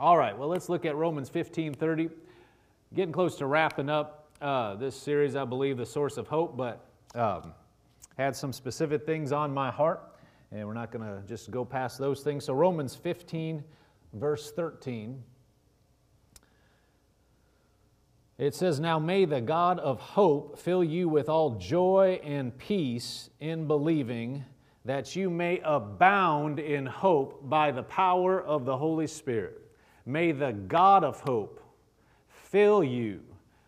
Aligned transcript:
All 0.00 0.18
right, 0.18 0.36
well, 0.36 0.48
let's 0.48 0.68
look 0.68 0.84
at 0.84 0.96
Romans 0.96 1.28
15 1.28 1.72
30. 1.72 2.10
Getting 2.94 3.12
close 3.12 3.36
to 3.36 3.46
wrapping 3.46 3.88
up 3.88 4.28
uh, 4.40 4.74
this 4.74 4.96
series, 4.96 5.36
I 5.36 5.44
believe, 5.44 5.76
The 5.76 5.86
Source 5.86 6.16
of 6.16 6.26
Hope, 6.26 6.56
but 6.56 6.84
um, 7.14 7.52
had 8.18 8.34
some 8.34 8.52
specific 8.52 9.06
things 9.06 9.30
on 9.30 9.54
my 9.54 9.70
heart, 9.70 10.16
and 10.50 10.66
we're 10.66 10.74
not 10.74 10.90
going 10.90 11.04
to 11.04 11.22
just 11.28 11.52
go 11.52 11.64
past 11.64 11.98
those 11.98 12.22
things. 12.22 12.44
So, 12.44 12.54
Romans 12.54 12.96
15, 12.96 13.62
verse 14.14 14.50
13. 14.50 15.22
It 18.36 18.56
says, 18.56 18.80
Now 18.80 18.98
may 18.98 19.26
the 19.26 19.40
God 19.40 19.78
of 19.78 20.00
hope 20.00 20.58
fill 20.58 20.82
you 20.82 21.08
with 21.08 21.28
all 21.28 21.50
joy 21.50 22.20
and 22.24 22.56
peace 22.58 23.30
in 23.38 23.68
believing, 23.68 24.44
that 24.84 25.14
you 25.14 25.30
may 25.30 25.60
abound 25.64 26.58
in 26.58 26.84
hope 26.84 27.48
by 27.48 27.70
the 27.70 27.84
power 27.84 28.42
of 28.42 28.64
the 28.64 28.76
Holy 28.76 29.06
Spirit. 29.06 29.63
May 30.06 30.32
the 30.32 30.52
God 30.52 31.02
of 31.04 31.20
hope 31.20 31.60
fill 32.28 32.84
you 32.84 33.20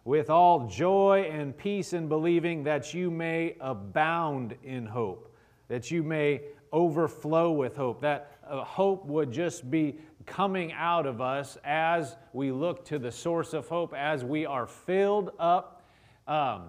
with 0.04 0.30
all 0.30 0.68
joy 0.68 1.28
and 1.30 1.56
peace 1.56 1.92
in 1.92 2.08
believing 2.08 2.62
that 2.64 2.94
you 2.94 3.10
may 3.10 3.56
abound 3.60 4.54
in 4.62 4.86
hope, 4.86 5.34
that 5.68 5.90
you 5.90 6.02
may 6.02 6.42
overflow 6.72 7.50
with 7.50 7.76
hope, 7.76 8.00
that 8.02 8.38
uh, 8.48 8.62
hope 8.62 9.06
would 9.06 9.32
just 9.32 9.70
be 9.70 9.98
coming 10.26 10.72
out 10.72 11.06
of 11.06 11.20
us 11.20 11.56
as 11.64 12.16
we 12.32 12.52
look 12.52 12.84
to 12.84 12.98
the 12.98 13.10
source 13.10 13.54
of 13.54 13.66
hope, 13.68 13.94
as 13.94 14.24
we 14.24 14.44
are 14.44 14.66
filled 14.66 15.30
up 15.38 15.84
um, 16.28 16.66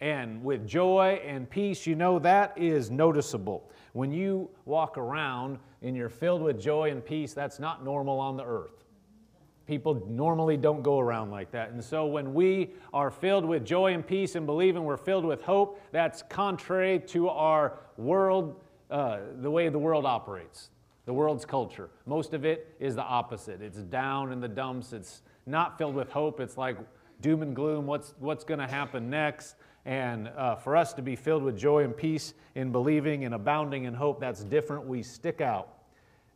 and 0.00 0.42
with 0.42 0.66
joy 0.66 1.20
and 1.24 1.48
peace. 1.48 1.86
You 1.86 1.94
know, 1.94 2.18
that 2.18 2.52
is 2.56 2.90
noticeable. 2.90 3.70
When 3.92 4.12
you 4.12 4.50
walk 4.64 4.98
around 4.98 5.58
and 5.80 5.96
you're 5.96 6.08
filled 6.08 6.42
with 6.42 6.60
joy 6.60 6.90
and 6.90 7.04
peace, 7.04 7.32
that's 7.32 7.58
not 7.58 7.84
normal 7.84 8.18
on 8.18 8.36
the 8.36 8.44
earth. 8.44 8.85
People 9.66 10.00
normally 10.08 10.56
don't 10.56 10.82
go 10.82 11.00
around 11.00 11.30
like 11.30 11.50
that. 11.50 11.70
And 11.70 11.82
so 11.82 12.06
when 12.06 12.34
we 12.34 12.70
are 12.94 13.10
filled 13.10 13.44
with 13.44 13.64
joy 13.64 13.94
and 13.94 14.06
peace 14.06 14.36
and 14.36 14.46
believing 14.46 14.84
we're 14.84 14.96
filled 14.96 15.24
with 15.24 15.42
hope, 15.42 15.80
that's 15.90 16.22
contrary 16.28 17.00
to 17.08 17.28
our 17.28 17.80
world, 17.96 18.60
uh, 18.90 19.18
the 19.40 19.50
way 19.50 19.68
the 19.68 19.78
world 19.78 20.06
operates, 20.06 20.70
the 21.04 21.12
world's 21.12 21.44
culture. 21.44 21.90
Most 22.06 22.32
of 22.32 22.44
it 22.44 22.76
is 22.78 22.94
the 22.94 23.02
opposite. 23.02 23.60
It's 23.60 23.78
down 23.78 24.30
in 24.30 24.40
the 24.40 24.48
dumps. 24.48 24.92
It's 24.92 25.22
not 25.46 25.78
filled 25.78 25.96
with 25.96 26.10
hope. 26.10 26.38
It's 26.38 26.56
like 26.56 26.76
doom 27.20 27.42
and 27.42 27.54
gloom. 27.54 27.86
What's, 27.86 28.14
what's 28.20 28.44
going 28.44 28.60
to 28.60 28.68
happen 28.68 29.10
next? 29.10 29.56
And 29.84 30.28
uh, 30.36 30.56
for 30.56 30.76
us 30.76 30.92
to 30.94 31.02
be 31.02 31.16
filled 31.16 31.42
with 31.42 31.56
joy 31.56 31.84
and 31.84 31.96
peace 31.96 32.34
in 32.54 32.70
believing 32.70 33.24
and 33.24 33.34
abounding 33.34 33.84
in 33.84 33.94
hope, 33.94 34.20
that's 34.20 34.44
different. 34.44 34.86
We 34.86 35.02
stick 35.02 35.40
out 35.40 35.68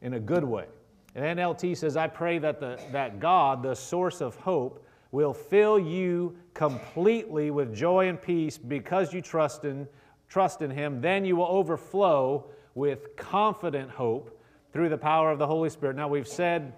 in 0.03 0.15
a 0.15 0.21
good 0.21 0.45
way. 0.45 0.67
And 1.15 1.39
NLT 1.39 1.77
says, 1.77 1.97
I 1.97 2.07
pray 2.07 2.39
that, 2.39 2.61
the, 2.61 2.81
that 2.93 3.19
God, 3.19 3.63
the 3.63 3.75
source 3.75 4.21
of 4.21 4.37
hope, 4.37 4.87
will 5.13 5.35
fill 5.35 5.79
you 5.79 6.37
completely 6.55 7.51
with 7.51 7.75
joy 7.75 8.09
and 8.09 8.21
peace 8.21 8.57
because 8.57 9.13
you 9.13 9.21
trust 9.21 9.65
in, 9.65 9.89
trust 10.29 10.63
in 10.63 10.71
Him. 10.71 11.01
Then 11.01 11.25
you 11.25 11.37
will 11.37 11.47
overflow 11.47 12.47
with 12.75 13.17
confident 13.17 13.91
hope 13.91 14.41
through 14.73 14.89
the 14.89 14.99
power 14.99 15.33
of 15.33 15.39
the 15.39 15.47
Holy 15.47 15.69
Spirit. 15.69 15.97
Now, 15.97 16.07
we've 16.07 16.29
said 16.29 16.75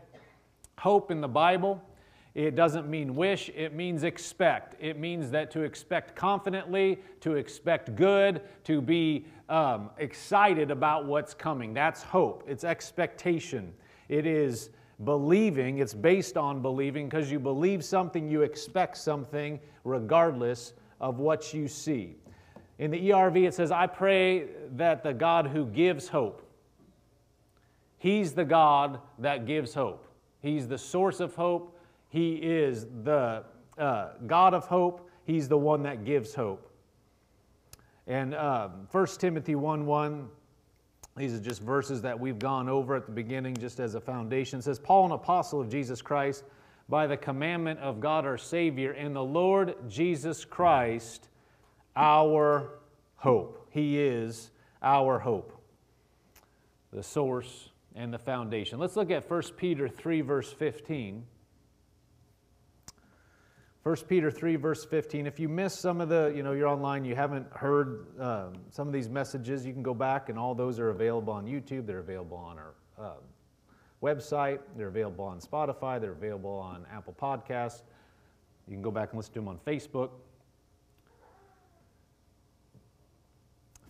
hope 0.78 1.10
in 1.10 1.20
the 1.20 1.28
Bible. 1.28 1.83
It 2.34 2.56
doesn't 2.56 2.88
mean 2.88 3.14
wish, 3.14 3.50
it 3.55 3.75
means 3.75 4.05
expect. 4.05 4.75
It 4.80 4.98
means 4.98 5.30
that 5.33 5.50
to 5.50 5.60
expect 5.60 6.16
confidently, 6.16 6.98
to 7.20 7.34
expect 7.34 7.94
good, 7.94 8.41
to 8.64 8.80
be 8.80 9.27
um, 9.50 9.91
excited 9.98 10.70
about 10.70 11.05
what's 11.05 11.34
coming. 11.34 11.75
That's 11.75 12.03
hope, 12.03 12.44
it's 12.47 12.64
expectation. 12.64 13.75
It 14.12 14.27
is 14.27 14.68
believing, 15.05 15.78
it's 15.78 15.94
based 15.94 16.36
on 16.36 16.60
believing 16.60 17.08
because 17.08 17.32
you 17.32 17.41
believe 17.41 17.82
something, 17.82 18.28
you 18.28 18.42
expect 18.42 18.98
something 18.98 19.58
regardless 19.84 20.74
of 21.00 21.19
what 21.19 21.54
you 21.54 21.66
see. 21.66 22.16
In 22.78 22.91
the 22.91 23.09
ERV, 23.09 23.48
it 23.48 23.54
says, 23.54 23.72
I 23.72 23.87
pray 23.87 24.48
that 24.72 25.03
the 25.03 25.14
God 25.14 25.47
who 25.47 25.64
gives 25.64 26.09
hope, 26.09 26.47
He's 27.97 28.34
the 28.34 28.44
God 28.44 28.98
that 29.19 29.47
gives 29.47 29.72
hope. 29.72 30.06
He's 30.41 30.69
the 30.69 30.76
source 30.76 31.20
of 31.20 31.34
hope. 31.34 31.81
He 32.10 32.34
is 32.34 32.87
the 33.04 33.44
uh, 33.78 34.08
God 34.26 34.53
of 34.53 34.66
hope. 34.66 35.08
He's 35.25 35.48
the 35.48 35.56
one 35.56 35.84
that 35.84 36.04
gives 36.04 36.34
hope. 36.34 36.70
And 38.06 38.34
uh, 38.34 38.69
1 38.91 39.06
Timothy 39.19 39.54
1 39.54 39.87
1 39.87 40.28
these 41.17 41.34
are 41.34 41.41
just 41.41 41.61
verses 41.61 42.03
that 42.03 42.19
we've 42.19 42.39
gone 42.39 42.69
over 42.69 42.97
at 42.97 43.06
the 43.06 43.12
beginning, 43.12 43.56
just 43.56 43.81
as 43.81 43.95
a 43.95 44.00
foundation. 44.00 44.61
It 44.61 44.62
says, 44.62 44.78
Paul, 44.78 45.06
an 45.06 45.12
apostle 45.12 45.61
of 45.61 45.69
Jesus 45.69 46.00
Christ, 46.00 46.45
by 46.89 47.06
the 47.06 47.17
commandment 47.17 47.81
of 47.81 48.00
God 48.00 48.25
our 48.25 48.39
Savior, 48.39 48.93
and 48.93 49.15
the 49.15 49.25
Lord 49.25 49.75
Jesus 49.89 50.45
Christ, 50.45 51.28
our 51.95 52.78
hope. 53.17 53.69
He 53.71 53.99
is 53.99 54.50
our 54.83 55.19
hope, 55.19 55.53
the 56.93 57.03
source 57.03 57.69
and 57.94 58.12
the 58.12 58.19
foundation. 58.19 58.79
Let's 58.79 58.97
look 58.97 59.11
at 59.11 59.31
1 59.31 59.43
Peter 59.56 59.89
3, 59.89 60.23
verse 60.23 60.53
15. 60.53 61.25
1 63.82 63.97
Peter 64.09 64.31
3, 64.31 64.54
verse 64.56 64.84
15. 64.84 65.26
If 65.26 65.41
you 65.41 65.48
missed 65.48 65.81
some 65.81 66.00
of 66.00 66.09
the, 66.09 66.32
you 66.37 66.44
know, 66.44 66.53
you're 66.53 66.69
online, 66.69 67.04
you 67.04 67.16
haven't 67.16 67.48
heard 67.53 68.06
um, 68.20 68.53
some 68.70 68.87
of 68.87 68.93
these 68.93 69.09
messages, 69.09 69.66
you 69.66 69.72
can 69.72 69.82
go 69.82 69.94
back, 69.94 70.28
and 70.28 70.38
all 70.38 70.54
those 70.54 70.78
are 70.78 70.91
available 70.91 71.32
on 71.32 71.47
YouTube. 71.47 71.84
They're 71.84 71.98
available 71.98 72.37
on 72.37 72.59
our 72.59 72.75
uh, 72.97 73.15
website. 74.00 74.60
They're 74.76 74.87
available 74.87 75.25
on 75.25 75.41
Spotify. 75.41 76.00
They're 76.00 76.12
available 76.12 76.53
on 76.53 76.87
Apple 76.93 77.16
Podcasts. 77.20 77.82
You 78.69 78.75
can 78.75 78.82
go 78.82 78.93
back 78.93 79.10
and 79.10 79.16
listen 79.16 79.34
to 79.34 79.41
them 79.41 79.48
on 79.48 79.59
Facebook. 79.66 80.10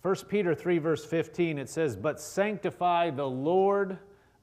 1 0.01 0.15
Peter 0.27 0.55
3, 0.55 0.79
verse 0.79 1.05
15, 1.05 1.59
it 1.59 1.69
says, 1.69 1.95
But 1.95 2.19
sanctify 2.19 3.11
the 3.11 3.29
Lord 3.29 3.99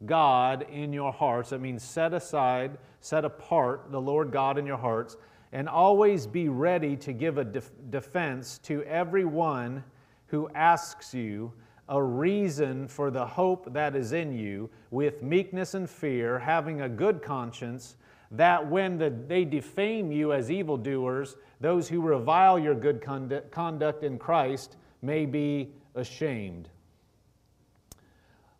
God 0.06 0.64
in 0.70 0.92
your 0.92 1.12
hearts. 1.12 1.50
That 1.50 1.60
means 1.60 1.82
set 1.82 2.14
aside, 2.14 2.78
set 3.00 3.24
apart 3.24 3.90
the 3.90 4.00
Lord 4.00 4.30
God 4.30 4.56
in 4.56 4.64
your 4.64 4.78
hearts 4.78 5.16
and 5.52 5.68
always 5.68 6.26
be 6.26 6.48
ready 6.48 6.96
to 6.96 7.12
give 7.12 7.38
a 7.38 7.44
def- 7.44 7.72
defense 7.90 8.58
to 8.58 8.82
everyone 8.84 9.82
who 10.26 10.48
asks 10.54 11.12
you 11.12 11.52
a 11.88 12.00
reason 12.00 12.86
for 12.86 13.10
the 13.10 13.26
hope 13.26 13.72
that 13.72 13.96
is 13.96 14.12
in 14.12 14.32
you 14.32 14.70
with 14.92 15.22
meekness 15.22 15.74
and 15.74 15.90
fear, 15.90 16.38
having 16.38 16.82
a 16.82 16.88
good 16.88 17.20
conscience, 17.20 17.96
that 18.30 18.64
when 18.64 18.96
the, 18.96 19.10
they 19.26 19.44
defame 19.44 20.12
you 20.12 20.32
as 20.32 20.52
evildoers, 20.52 21.34
those 21.60 21.88
who 21.88 22.00
revile 22.00 22.58
your 22.58 22.76
good 22.76 23.02
conduct, 23.02 23.50
conduct 23.50 24.04
in 24.04 24.18
Christ 24.18 24.76
may 25.02 25.26
be 25.26 25.72
ashamed. 25.96 26.68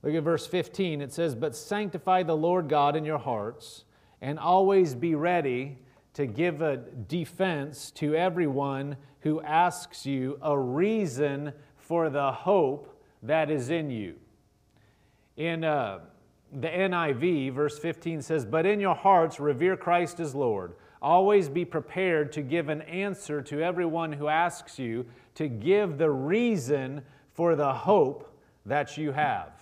Look 0.03 0.15
at 0.15 0.23
verse 0.25 0.47
15. 0.47 1.01
It 1.01 1.13
says, 1.13 1.37
But 1.37 1.55
sanctify 1.55 2.25
the 2.25 2.37
Lord 2.37 2.69
God 2.69 2.97
in 2.97 3.05
your 3.05 3.19
hearts, 3.19 3.85
and 4.21 4.41
always 4.41 4.95
be 4.97 5.15
ready 5.15 5.79
to 6.15 6.27
give 6.27 6.63
a 6.63 6.77
defense 6.77 7.91
to 7.93 8.15
everyone 8.15 8.97
who 9.21 9.41
asks 9.43 10.07
you 10.07 10.39
a 10.43 10.59
reason 10.59 11.53
for 11.77 12.11
the 12.11 12.33
hope 12.33 13.01
that 13.23 13.51
is 13.51 13.71
in 13.71 13.91
you. 13.91 14.15
In 15.37 15.65
uh, 15.65 16.01
the 16.53 16.69
NIV, 16.69 17.53
verse 17.53 17.79
15 17.79 18.23
says, 18.23 18.45
But 18.45 18.67
in 18.67 18.81
your 18.81 18.95
hearts 18.95 19.39
revere 19.39 19.77
Christ 19.77 20.21
as 20.21 20.35
Lord. 20.35 20.75
Always 21.03 21.49
be 21.49 21.65
prepared 21.65 22.33
to 22.33 22.43
give 22.43 22.69
an 22.69 22.83
answer 22.83 23.41
to 23.43 23.63
everyone 23.63 24.13
who 24.13 24.29
asks 24.29 24.79
you 24.79 25.07
to 25.37 25.49
give 25.49 25.97
the 25.97 26.11
reason 26.11 27.03
for 27.33 27.57
the 27.57 27.73
hope 27.73 28.37
that 28.67 28.99
you 28.99 29.13
have. 29.13 29.53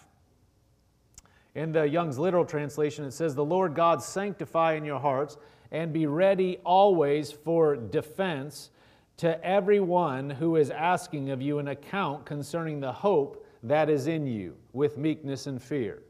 In 1.55 1.73
the 1.73 1.89
Young's 1.89 2.19
literal 2.19 2.45
translation, 2.45 3.05
it 3.05 3.13
says, 3.13 3.35
The 3.35 3.45
Lord 3.45 3.75
God 3.75 4.03
sanctify 4.03 4.75
in 4.75 4.85
your 4.85 4.99
hearts 4.99 5.37
and 5.71 5.93
be 5.93 6.07
ready 6.07 6.59
always 6.65 7.31
for 7.31 7.77
defense 7.77 8.71
to 9.19 9.45
everyone 9.45 10.31
who 10.31 10.57
is 10.57 10.71
asking 10.71 11.31
of 11.31 11.43
you 11.43 11.59
an 11.59 11.69
account 11.69 12.25
concerning 12.25 12.81
the 12.81 12.93
hope 12.93 13.45
that 13.63 13.91
is 13.91 14.07
in 14.07 14.27
you 14.27 14.57
with 14.73 14.97
meekness 14.97 15.47
and 15.47 15.61
fear. 15.61 16.03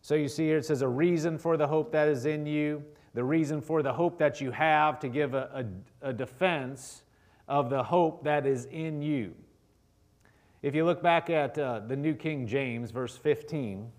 So 0.00 0.14
you 0.14 0.28
see 0.28 0.46
here 0.46 0.58
it 0.58 0.64
says 0.64 0.82
a 0.82 0.88
reason 0.88 1.36
for 1.36 1.56
the 1.56 1.66
hope 1.66 1.90
that 1.92 2.08
is 2.08 2.24
in 2.24 2.46
you, 2.46 2.84
the 3.14 3.24
reason 3.24 3.60
for 3.60 3.82
the 3.82 3.92
hope 3.92 4.18
that 4.18 4.40
you 4.40 4.50
have 4.52 5.00
to 5.00 5.08
give 5.08 5.34
a, 5.34 5.66
a, 6.02 6.10
a 6.10 6.12
defense 6.12 7.02
of 7.48 7.68
the 7.68 7.82
hope 7.82 8.22
that 8.24 8.46
is 8.46 8.66
in 8.66 9.02
you. 9.02 9.34
If 10.62 10.74
you 10.74 10.84
look 10.84 11.02
back 11.02 11.30
at 11.30 11.58
uh, 11.58 11.80
the 11.80 11.96
New 11.96 12.14
King 12.14 12.46
James, 12.46 12.90
verse 12.90 13.16
15, 13.16 13.90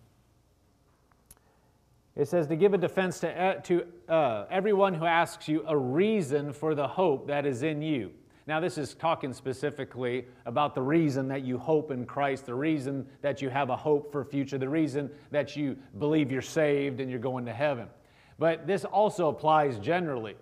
it 2.19 2.27
says 2.27 2.48
to 2.48 2.57
give 2.57 2.74
a 2.74 2.77
defense 2.77 3.21
to, 3.21 3.62
to 3.63 3.86
uh, 4.10 4.45
everyone 4.51 4.94
who 4.94 5.06
asks 5.06 5.48
you 5.48 5.63
a 5.66 5.77
reason 5.77 6.51
for 6.51 6.75
the 6.75 6.86
hope 6.86 7.27
that 7.27 7.45
is 7.45 7.63
in 7.63 7.81
you. 7.81 8.12
Now, 8.45 8.60
this 8.60 8.77
is 8.77 8.94
talking 8.94 9.31
specifically 9.31 10.25
about 10.45 10.75
the 10.75 10.81
reason 10.81 11.30
that 11.30 11.45
you 11.45 11.57
hope 11.57 11.92
in 11.92 12.06
Christ, 12.06 12.45
the 12.45 12.56
reason 12.56 13.07
that 13.21 13.42
you 13.42 13.50
have 13.50 13.69
a 13.69 13.75
hope 13.77 14.12
for 14.12 14.25
future, 14.25 14.57
the 14.57 14.68
reason 14.68 15.10
that 15.31 15.56
you 15.56 15.77
believe 15.98 16.30
you're 16.30 16.42
saved 16.42 17.00
and 17.00 17.10
you're 17.10 17.19
going 17.19 17.45
to 17.45 17.54
heaven. 17.54 17.88
But 18.38 18.68
this 18.68 18.83
also 18.83 19.30
applies 19.30 19.80
generally 19.80 20.36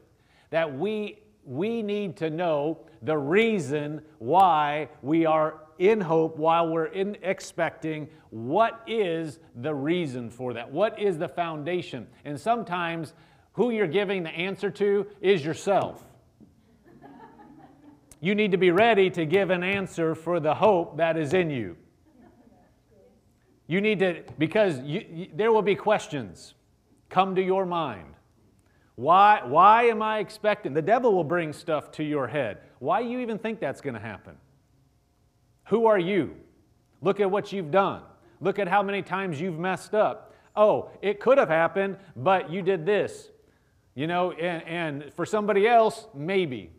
that 0.50 0.76
we, 0.76 1.20
we 1.46 1.84
need 1.84 2.18
to 2.18 2.32
know 2.32 2.80
the 3.04 3.18
reason 3.18 4.02
why 4.18 4.90
we 5.04 5.28
are 5.28 5.60
in 5.80 6.02
hope, 6.02 6.38
while 6.38 6.70
we're 6.70 6.86
in 6.86 7.18
expecting. 7.22 8.08
What 8.30 8.82
is 8.88 9.40
the 9.56 9.74
reason 9.74 10.30
for 10.30 10.54
that? 10.54 10.72
What 10.72 11.00
is 11.00 11.18
the 11.18 11.28
foundation? 11.28 12.08
And 12.26 12.40
sometimes 12.40 13.14
who 13.54 13.72
you're 13.72 13.88
giving 13.88 14.24
the 14.24 14.30
answer 14.30 14.70
to 14.72 15.08
is 15.22 15.44
yourself. 15.44 16.04
You 18.20 18.34
need 18.34 18.52
to 18.52 18.58
be 18.58 18.72
ready 18.72 19.10
to 19.12 19.26
give 19.26 19.50
an 19.50 19.64
answer 19.64 20.16
for 20.16 20.40
the 20.40 20.56
hope 20.56 20.98
that 20.98 21.18
is 21.18 21.34
in 21.34 21.50
you. 21.50 21.78
You 23.68 23.82
need 23.82 24.00
to, 24.00 24.24
because 24.38 24.80
you, 24.80 25.06
you, 25.12 25.28
there 25.34 25.52
will 25.52 25.62
be 25.62 25.76
questions 25.76 26.54
come 27.10 27.36
to 27.36 27.42
your 27.42 27.66
mind. 27.66 28.14
Why, 28.96 29.42
why 29.46 29.84
am 29.84 30.02
I 30.02 30.20
expecting? 30.20 30.74
The 30.74 30.82
devil 30.82 31.14
will 31.14 31.24
bring 31.24 31.54
stuff 31.54 31.92
to 31.94 32.04
your 32.04 32.28
head. 32.28 32.60
Why 32.80 33.04
do 33.04 33.10
you 33.10 33.20
even 33.20 33.38
think 33.38 33.60
that's 33.60 33.82
going 33.82 33.94
to 33.94 34.00
happen? 34.00 34.38
Who 35.68 35.86
are 35.86 36.00
you? 36.00 36.36
Look 37.02 37.20
at 37.20 37.30
what 37.30 37.52
you've 37.52 37.72
done. 37.72 38.02
Look 38.40 38.60
at 38.60 38.68
how 38.68 38.84
many 38.84 39.02
times 39.02 39.40
you've 39.40 39.60
messed 39.60 39.94
up. 39.94 40.34
Oh, 40.56 40.90
it 41.02 41.20
could 41.20 41.38
have 41.38 41.50
happened, 41.50 41.98
but 42.16 42.52
you 42.52 42.62
did 42.62 42.86
this. 42.86 43.30
You 43.96 44.08
know, 44.08 44.32
and, 44.32 44.64
and 44.64 45.14
for 45.14 45.26
somebody 45.26 45.68
else, 45.68 46.08
maybe. 46.14 46.72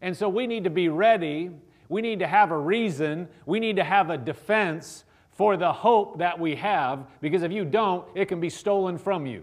And 0.00 0.16
so 0.16 0.28
we 0.28 0.46
need 0.46 0.64
to 0.64 0.70
be 0.70 0.88
ready. 0.88 1.50
We 1.88 2.02
need 2.02 2.18
to 2.18 2.26
have 2.26 2.50
a 2.50 2.58
reason. 2.58 3.28
We 3.46 3.60
need 3.60 3.76
to 3.76 3.84
have 3.84 4.10
a 4.10 4.18
defense 4.18 5.04
for 5.32 5.56
the 5.56 5.72
hope 5.72 6.18
that 6.18 6.38
we 6.38 6.54
have, 6.54 7.06
because 7.20 7.42
if 7.42 7.50
you 7.50 7.64
don't, 7.64 8.06
it 8.14 8.26
can 8.26 8.40
be 8.40 8.50
stolen 8.50 8.96
from 8.96 9.26
you. 9.26 9.42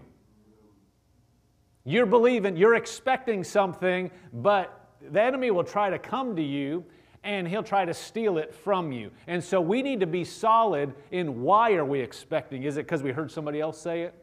You're 1.84 2.06
believing, 2.06 2.56
you're 2.56 2.76
expecting 2.76 3.44
something, 3.44 4.10
but 4.32 4.88
the 5.10 5.20
enemy 5.20 5.50
will 5.50 5.64
try 5.64 5.90
to 5.90 5.98
come 5.98 6.34
to 6.36 6.42
you 6.42 6.84
and 7.24 7.46
he'll 7.46 7.62
try 7.62 7.84
to 7.84 7.94
steal 7.94 8.38
it 8.38 8.54
from 8.54 8.92
you. 8.92 9.10
And 9.26 9.42
so 9.42 9.60
we 9.60 9.82
need 9.82 10.00
to 10.00 10.06
be 10.06 10.24
solid 10.24 10.94
in 11.10 11.42
why 11.42 11.74
are 11.74 11.84
we 11.84 12.00
expecting? 12.00 12.64
Is 12.64 12.76
it 12.76 12.86
because 12.86 13.02
we 13.02 13.12
heard 13.12 13.30
somebody 13.30 13.60
else 13.60 13.80
say 13.80 14.02
it? 14.02 14.14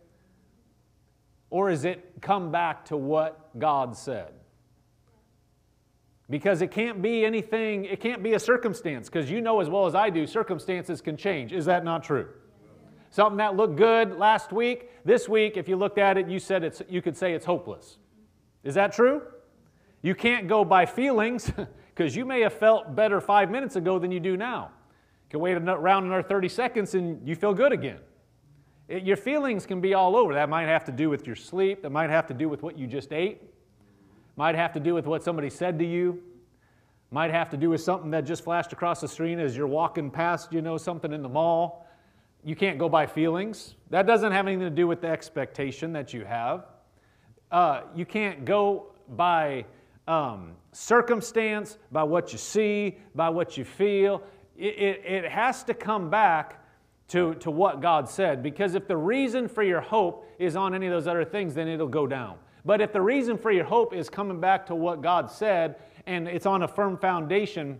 Or 1.49 1.69
is 1.69 1.85
it 1.85 2.21
come 2.21 2.51
back 2.51 2.85
to 2.85 2.97
what 2.97 3.57
God 3.57 3.95
said? 3.95 4.33
Because 6.29 6.61
it 6.61 6.69
can't 6.69 7.01
be 7.01 7.25
anything, 7.25 7.85
it 7.85 7.99
can't 7.99 8.21
be 8.21 8.33
a 8.33 8.39
circumstance, 8.39 9.09
because 9.09 9.31
you 9.31 9.41
know 9.41 9.61
as 9.61 9.69
well 9.69 9.87
as 9.87 9.95
I 9.95 10.11
do, 10.11 10.27
circumstances 10.27 11.01
can 11.01 11.17
change. 11.17 11.51
Is 11.53 11.65
that 11.65 11.83
not 11.83 12.03
true? 12.03 12.27
Something 13.09 13.37
that 13.37 13.55
looked 13.55 13.77
good 13.77 14.19
last 14.19 14.53
week, 14.53 14.91
this 15.03 15.27
week, 15.27 15.57
if 15.57 15.67
you 15.67 15.75
looked 15.75 15.97
at 15.97 16.17
it, 16.17 16.27
you 16.27 16.37
said 16.37 16.63
it's, 16.63 16.83
you 16.87 17.01
could 17.01 17.17
say 17.17 17.33
it's 17.33 17.45
hopeless. 17.45 17.97
Is 18.63 18.75
that 18.75 18.93
true? 18.93 19.23
You 20.03 20.13
can't 20.13 20.47
go 20.47 20.63
by 20.63 20.85
feelings, 20.85 21.51
because 21.99 22.15
you 22.15 22.23
may 22.23 22.39
have 22.39 22.53
felt 22.53 22.95
better 22.95 23.19
five 23.19 23.51
minutes 23.51 23.75
ago 23.75 23.99
than 23.99 24.09
you 24.09 24.21
do 24.21 24.37
now. 24.37 24.71
You 25.25 25.31
can 25.31 25.39
wait 25.41 25.57
around 25.57 26.05
another 26.05 26.23
30 26.23 26.47
seconds 26.47 26.95
and 26.95 27.27
you 27.27 27.35
feel 27.35 27.53
good 27.53 27.73
again. 27.73 27.99
It, 28.87 29.03
your 29.03 29.17
feelings 29.17 29.65
can 29.65 29.81
be 29.81 29.93
all 29.93 30.15
over. 30.15 30.33
That 30.33 30.47
might 30.47 30.67
have 30.67 30.85
to 30.85 30.93
do 30.93 31.09
with 31.09 31.27
your 31.27 31.35
sleep, 31.35 31.81
that 31.81 31.89
might 31.89 32.09
have 32.09 32.25
to 32.27 32.33
do 32.33 32.47
with 32.47 32.63
what 32.63 32.77
you 32.77 32.87
just 32.87 33.11
ate 33.11 33.41
might 34.39 34.55
have 34.55 34.71
to 34.71 34.79
do 34.79 34.93
with 34.93 35.05
what 35.05 35.21
somebody 35.21 35.49
said 35.49 35.77
to 35.77 35.85
you, 35.85 36.23
might 37.11 37.29
have 37.29 37.49
to 37.49 37.57
do 37.57 37.69
with 37.69 37.81
something 37.81 38.09
that 38.09 38.21
just 38.21 38.41
flashed 38.41 38.71
across 38.71 39.01
the 39.01 39.07
screen 39.07 39.37
as 39.37 39.57
you're 39.57 39.67
walking 39.67 40.09
past, 40.09 40.53
you 40.53 40.61
know, 40.61 40.77
something 40.77 41.11
in 41.11 41.21
the 41.21 41.27
mall. 41.27 41.85
You 42.45 42.55
can't 42.55 42.79
go 42.79 42.87
by 42.87 43.05
feelings. 43.05 43.75
That 43.89 44.07
doesn't 44.07 44.31
have 44.31 44.47
anything 44.47 44.61
to 44.61 44.69
do 44.69 44.87
with 44.87 45.01
the 45.01 45.09
expectation 45.09 45.91
that 45.91 46.13
you 46.13 46.23
have. 46.23 46.67
Uh, 47.51 47.81
you 47.93 48.05
can't 48.05 48.45
go 48.45 48.93
by 49.09 49.65
um, 50.09 50.53
circumstance, 50.71 51.77
by 51.91 52.03
what 52.03 52.31
you 52.31 52.39
see, 52.39 52.97
by 53.13 53.29
what 53.29 53.57
you 53.57 53.63
feel. 53.63 54.23
It, 54.57 54.75
it, 54.77 55.06
it 55.06 55.31
has 55.31 55.63
to 55.65 55.73
come 55.73 56.09
back 56.09 56.63
to, 57.09 57.35
to 57.35 57.51
what 57.51 57.81
God 57.81 58.09
said 58.09 58.44
because 58.44 58.75
if 58.75 58.88
the 58.88 58.97
reason 58.97 59.47
for 59.47 59.63
your 59.63 59.81
hope 59.81 60.27
is 60.39 60.56
on 60.56 60.73
any 60.75 60.88
of 60.88 60.91
those 60.91 61.07
other 61.07 61.25
things, 61.25 61.53
then 61.53 61.67
it'll 61.67 61.88
go 61.88 62.07
down. 62.07 62.38
But 62.65 62.81
if 62.81 62.91
the 62.91 63.01
reason 63.01 63.38
for 63.38 63.51
your 63.51 63.63
hope 63.65 63.94
is 63.94 64.09
coming 64.09 64.39
back 64.39 64.65
to 64.67 64.75
what 64.75 65.01
God 65.01 65.31
said 65.31 65.75
and 66.06 66.27
it's 66.27 66.45
on 66.45 66.63
a 66.63 66.67
firm 66.67 66.97
foundation, 66.97 67.79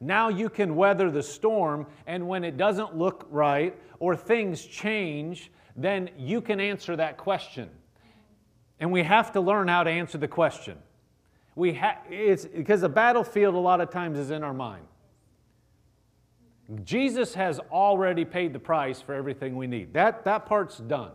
now 0.00 0.28
you 0.28 0.48
can 0.48 0.74
weather 0.76 1.10
the 1.10 1.22
storm. 1.22 1.86
And 2.06 2.26
when 2.26 2.44
it 2.44 2.56
doesn't 2.56 2.96
look 2.96 3.26
right 3.30 3.76
or 3.98 4.16
things 4.16 4.64
change, 4.64 5.50
then 5.76 6.10
you 6.16 6.40
can 6.40 6.60
answer 6.60 6.96
that 6.96 7.16
question. 7.16 7.70
And 8.80 8.90
we 8.90 9.02
have 9.02 9.32
to 9.32 9.40
learn 9.40 9.68
how 9.68 9.84
to 9.84 9.90
answer 9.90 10.18
the 10.18 10.28
question. 10.28 10.78
We 11.56 11.74
ha- 11.74 11.98
it's 12.10 12.44
because 12.46 12.80
the 12.80 12.88
battlefield 12.88 13.54
a 13.54 13.58
lot 13.58 13.80
of 13.80 13.90
times 13.90 14.18
is 14.18 14.30
in 14.30 14.42
our 14.42 14.54
mind. 14.54 14.84
Jesus 16.82 17.34
has 17.34 17.60
already 17.70 18.24
paid 18.24 18.52
the 18.52 18.58
price 18.58 19.00
for 19.00 19.14
everything 19.14 19.56
we 19.56 19.66
need. 19.66 19.92
That, 19.92 20.24
that 20.24 20.46
part's 20.46 20.78
done. 20.78 21.12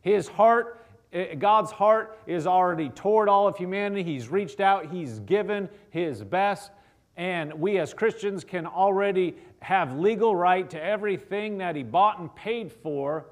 His 0.00 0.28
heart 0.28 0.86
eh, 1.12 1.34
God's 1.34 1.72
heart 1.72 2.18
is 2.26 2.46
already 2.46 2.88
toward 2.90 3.28
all 3.28 3.48
of 3.48 3.56
humanity. 3.56 4.02
He's 4.02 4.28
reached 4.28 4.60
out, 4.60 4.86
He's 4.90 5.18
given 5.20 5.68
His 5.90 6.22
best. 6.22 6.70
And 7.16 7.52
we 7.54 7.78
as 7.78 7.92
Christians 7.92 8.44
can 8.44 8.66
already 8.66 9.36
have 9.60 9.98
legal 9.98 10.34
right 10.34 10.68
to 10.70 10.82
everything 10.82 11.58
that 11.58 11.76
He 11.76 11.82
bought 11.82 12.18
and 12.20 12.34
paid 12.34 12.72
for, 12.72 13.26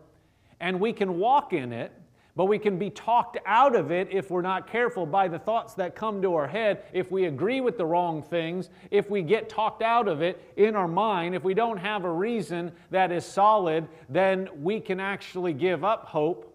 and 0.58 0.78
we 0.78 0.92
can 0.92 1.18
walk 1.18 1.52
in 1.52 1.72
it. 1.72 1.92
But 2.36 2.46
we 2.46 2.58
can 2.58 2.78
be 2.78 2.90
talked 2.90 3.38
out 3.44 3.74
of 3.74 3.90
it 3.90 4.08
if 4.10 4.30
we're 4.30 4.42
not 4.42 4.66
careful 4.66 5.04
by 5.04 5.28
the 5.28 5.38
thoughts 5.38 5.74
that 5.74 5.94
come 5.94 6.22
to 6.22 6.34
our 6.34 6.46
head. 6.46 6.84
If 6.92 7.10
we 7.10 7.24
agree 7.26 7.60
with 7.60 7.76
the 7.76 7.86
wrong 7.86 8.22
things, 8.22 8.70
if 8.90 9.10
we 9.10 9.22
get 9.22 9.48
talked 9.48 9.82
out 9.82 10.08
of 10.08 10.22
it 10.22 10.40
in 10.56 10.76
our 10.76 10.88
mind, 10.88 11.34
if 11.34 11.42
we 11.42 11.54
don't 11.54 11.76
have 11.76 12.04
a 12.04 12.12
reason 12.12 12.72
that 12.90 13.10
is 13.10 13.24
solid, 13.24 13.88
then 14.08 14.48
we 14.62 14.80
can 14.80 15.00
actually 15.00 15.52
give 15.52 15.84
up 15.84 16.06
hope 16.06 16.46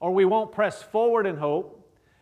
or 0.00 0.12
we 0.12 0.24
won't 0.24 0.52
press 0.52 0.82
forward 0.82 1.26
in 1.26 1.36
hope. 1.36 1.72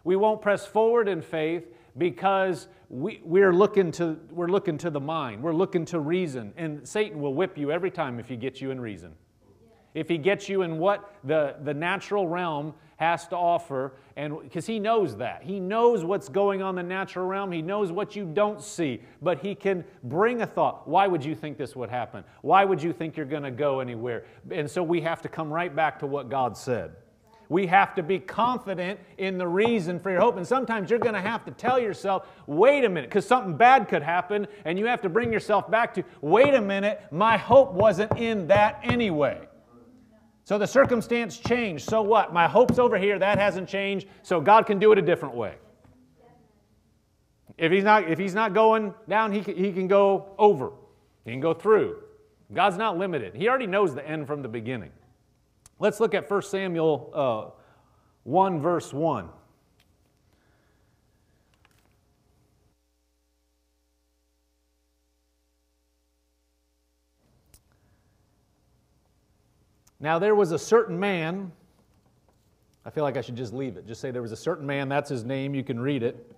We 0.05 0.17
won't 0.17 0.43
press 0.43 0.67
forward 0.67 1.08
in 1.08 1.22
faith 1.22 1.64
because 1.96 2.69
we, 2.88 3.20
we're, 3.25 3.52
looking 3.52 3.90
to, 3.93 4.19
we're 4.31 4.49
looking 4.49 4.78
to 4.78 4.90
the 4.90 5.00
mind. 5.00 5.43
We're 5.43 5.55
looking 5.55 5.84
to 5.87 5.99
reason. 5.99 6.52
And 6.56 6.87
Satan 6.87 7.20
will 7.20 7.34
whip 7.34 7.56
you 7.58 7.70
every 7.70 7.90
time 7.90 8.19
if 8.19 8.28
he 8.28 8.37
gets 8.37 8.60
you 8.60 8.70
in 8.70 8.81
reason. 8.81 9.14
If 9.94 10.08
he 10.08 10.19
gets 10.19 10.49
you 10.49 10.62
in 10.62 10.79
what 10.79 11.14
the, 11.25 11.56
the 11.62 11.73
natural 11.73 12.29
realm 12.29 12.74
has 12.96 13.27
to 13.29 13.36
offer, 13.36 13.93
and 14.17 14.41
because 14.43 14.67
he 14.67 14.79
knows 14.79 15.17
that. 15.17 15.43
He 15.43 15.58
knows 15.58 16.05
what's 16.05 16.29
going 16.29 16.63
on 16.63 16.79
in 16.79 16.86
the 16.86 16.94
natural 16.94 17.27
realm. 17.27 17.51
He 17.51 17.63
knows 17.63 17.91
what 17.91 18.15
you 18.15 18.24
don't 18.24 18.63
see, 18.63 19.01
but 19.20 19.39
he 19.39 19.55
can 19.55 19.84
bring 20.05 20.43
a 20.43 20.46
thought. 20.46 20.86
Why 20.86 21.06
would 21.06 21.24
you 21.24 21.34
think 21.34 21.58
this 21.58 21.74
would 21.74 21.91
happen? 21.91 22.22
Why 22.43 22.65
would 22.65 22.82
you 22.82 22.93
think 22.93 23.17
you're 23.17 23.27
going 23.27 23.43
to 23.43 23.51
go 23.51 23.81
anywhere? 23.81 24.27
And 24.51 24.70
so 24.70 24.82
we 24.82 25.01
have 25.01 25.20
to 25.22 25.29
come 25.29 25.53
right 25.53 25.74
back 25.74 25.98
to 26.01 26.06
what 26.06 26.29
God 26.29 26.56
said. 26.56 26.93
We 27.48 27.67
have 27.67 27.94
to 27.96 28.03
be 28.03 28.19
confident 28.20 28.98
in 29.19 29.39
the 29.39 29.46
reason 29.46 30.01
for 30.01 30.10
your 30.10 30.20
hope. 30.20 30.36
And 30.36 30.46
sometimes 30.46 30.89
you're 30.89 30.98
going 30.98 31.15
to 31.15 31.20
have 31.20 31.44
to 31.44 31.51
tell 31.51 31.79
yourself, 31.79 32.27
wait 32.46 32.84
a 32.84 32.89
minute, 32.89 33.10
because 33.10 33.27
something 33.27 33.56
bad 33.56 33.89
could 33.89 34.03
happen, 34.03 34.46
and 34.65 34.79
you 34.79 34.86
have 34.86 35.03
to 35.03 35.08
bring 35.08 35.32
yourself 35.32 35.70
back 35.70 35.93
to, 35.94 36.05
wait 36.22 36.55
a 36.55 36.60
minute, 36.60 37.03
my 37.10 37.36
hope 37.36 37.72
wasn't 37.72 38.17
in 38.19 38.46
that 38.46 38.81
anyway. 38.82 39.46
So 40.44 40.58
the 40.58 40.67
circumstance 40.67 41.39
changed. 41.39 41.89
So 41.89 42.03
what? 42.03 42.32
My 42.32 42.46
hope's 42.46 42.79
over 42.79 42.98
here, 42.98 43.19
that 43.19 43.39
hasn't 43.39 43.69
changed, 43.69 44.08
so 44.22 44.41
God 44.41 44.67
can 44.67 44.79
do 44.79 44.93
it 44.93 44.98
a 44.98 45.03
different 45.03 45.34
way. 45.34 45.55
If 47.56 47.72
he's 47.72 47.84
not, 47.84 48.10
if 48.10 48.19
he's 48.19 48.34
not 48.34 48.53
going 48.53 48.94
down, 49.08 49.32
he 49.32 49.41
can, 49.41 49.56
he 49.56 49.72
can 49.72 49.89
go 49.89 50.34
over, 50.39 50.72
he 51.24 51.31
can 51.31 51.41
go 51.41 51.55
through. 51.55 52.03
God's 52.53 52.77
not 52.77 52.98
limited. 52.98 53.34
He 53.34 53.48
already 53.48 53.67
knows 53.67 53.94
the 53.94 54.06
end 54.06 54.27
from 54.27 54.43
the 54.43 54.48
beginning. 54.48 54.91
Let's 55.79 55.98
look 55.98 56.15
at 56.15 56.31
1 56.31 56.43
Samuel 56.43 57.10
uh, 57.15 57.60
1, 58.24 58.60
verse 58.60 58.93
1. 58.93 59.29
Now 70.05 70.19
there 70.19 70.34
was 70.34 70.53
a 70.53 70.58
certain 70.58 71.01
man, 71.01 71.51
I 72.84 72.91
feel 72.91 73.05
like 73.05 73.17
I 73.17 73.23
should 73.23 73.37
just 73.37 73.55
leave 73.55 73.79
it. 73.79 73.87
Just 73.87 74.03
say 74.03 74.11
there 74.11 74.20
was 74.20 74.32
a 74.32 74.37
certain 74.37 74.67
man, 74.67 74.91
that's 74.91 75.08
his 75.08 75.25
name, 75.25 75.55
you 75.55 75.65
can 75.65 75.81
read 75.81 76.03
it. 76.03 76.31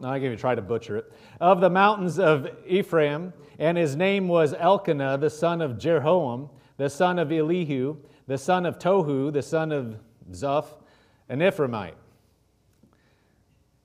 No, 0.00 0.08
I 0.08 0.18
can 0.18 0.26
even 0.26 0.38
try 0.38 0.56
to 0.56 0.60
butcher 0.60 0.96
it. 0.96 1.12
Of 1.40 1.60
the 1.60 1.70
mountains 1.70 2.18
of 2.18 2.50
Ephraim, 2.66 3.32
and 3.60 3.78
his 3.78 3.94
name 3.94 4.26
was 4.26 4.54
Elkanah, 4.54 5.18
the 5.18 5.30
son 5.30 5.62
of 5.62 5.78
Jeroham, 5.78 6.50
the 6.76 6.90
son 6.90 7.20
of 7.20 7.30
Elihu, 7.30 7.96
the 8.26 8.36
son 8.36 8.66
of 8.66 8.80
Tohu, 8.80 9.32
the 9.32 9.40
son 9.40 9.70
of 9.70 10.00
Zoph, 10.32 10.66
an 11.28 11.38
Ephraimite. 11.38 11.94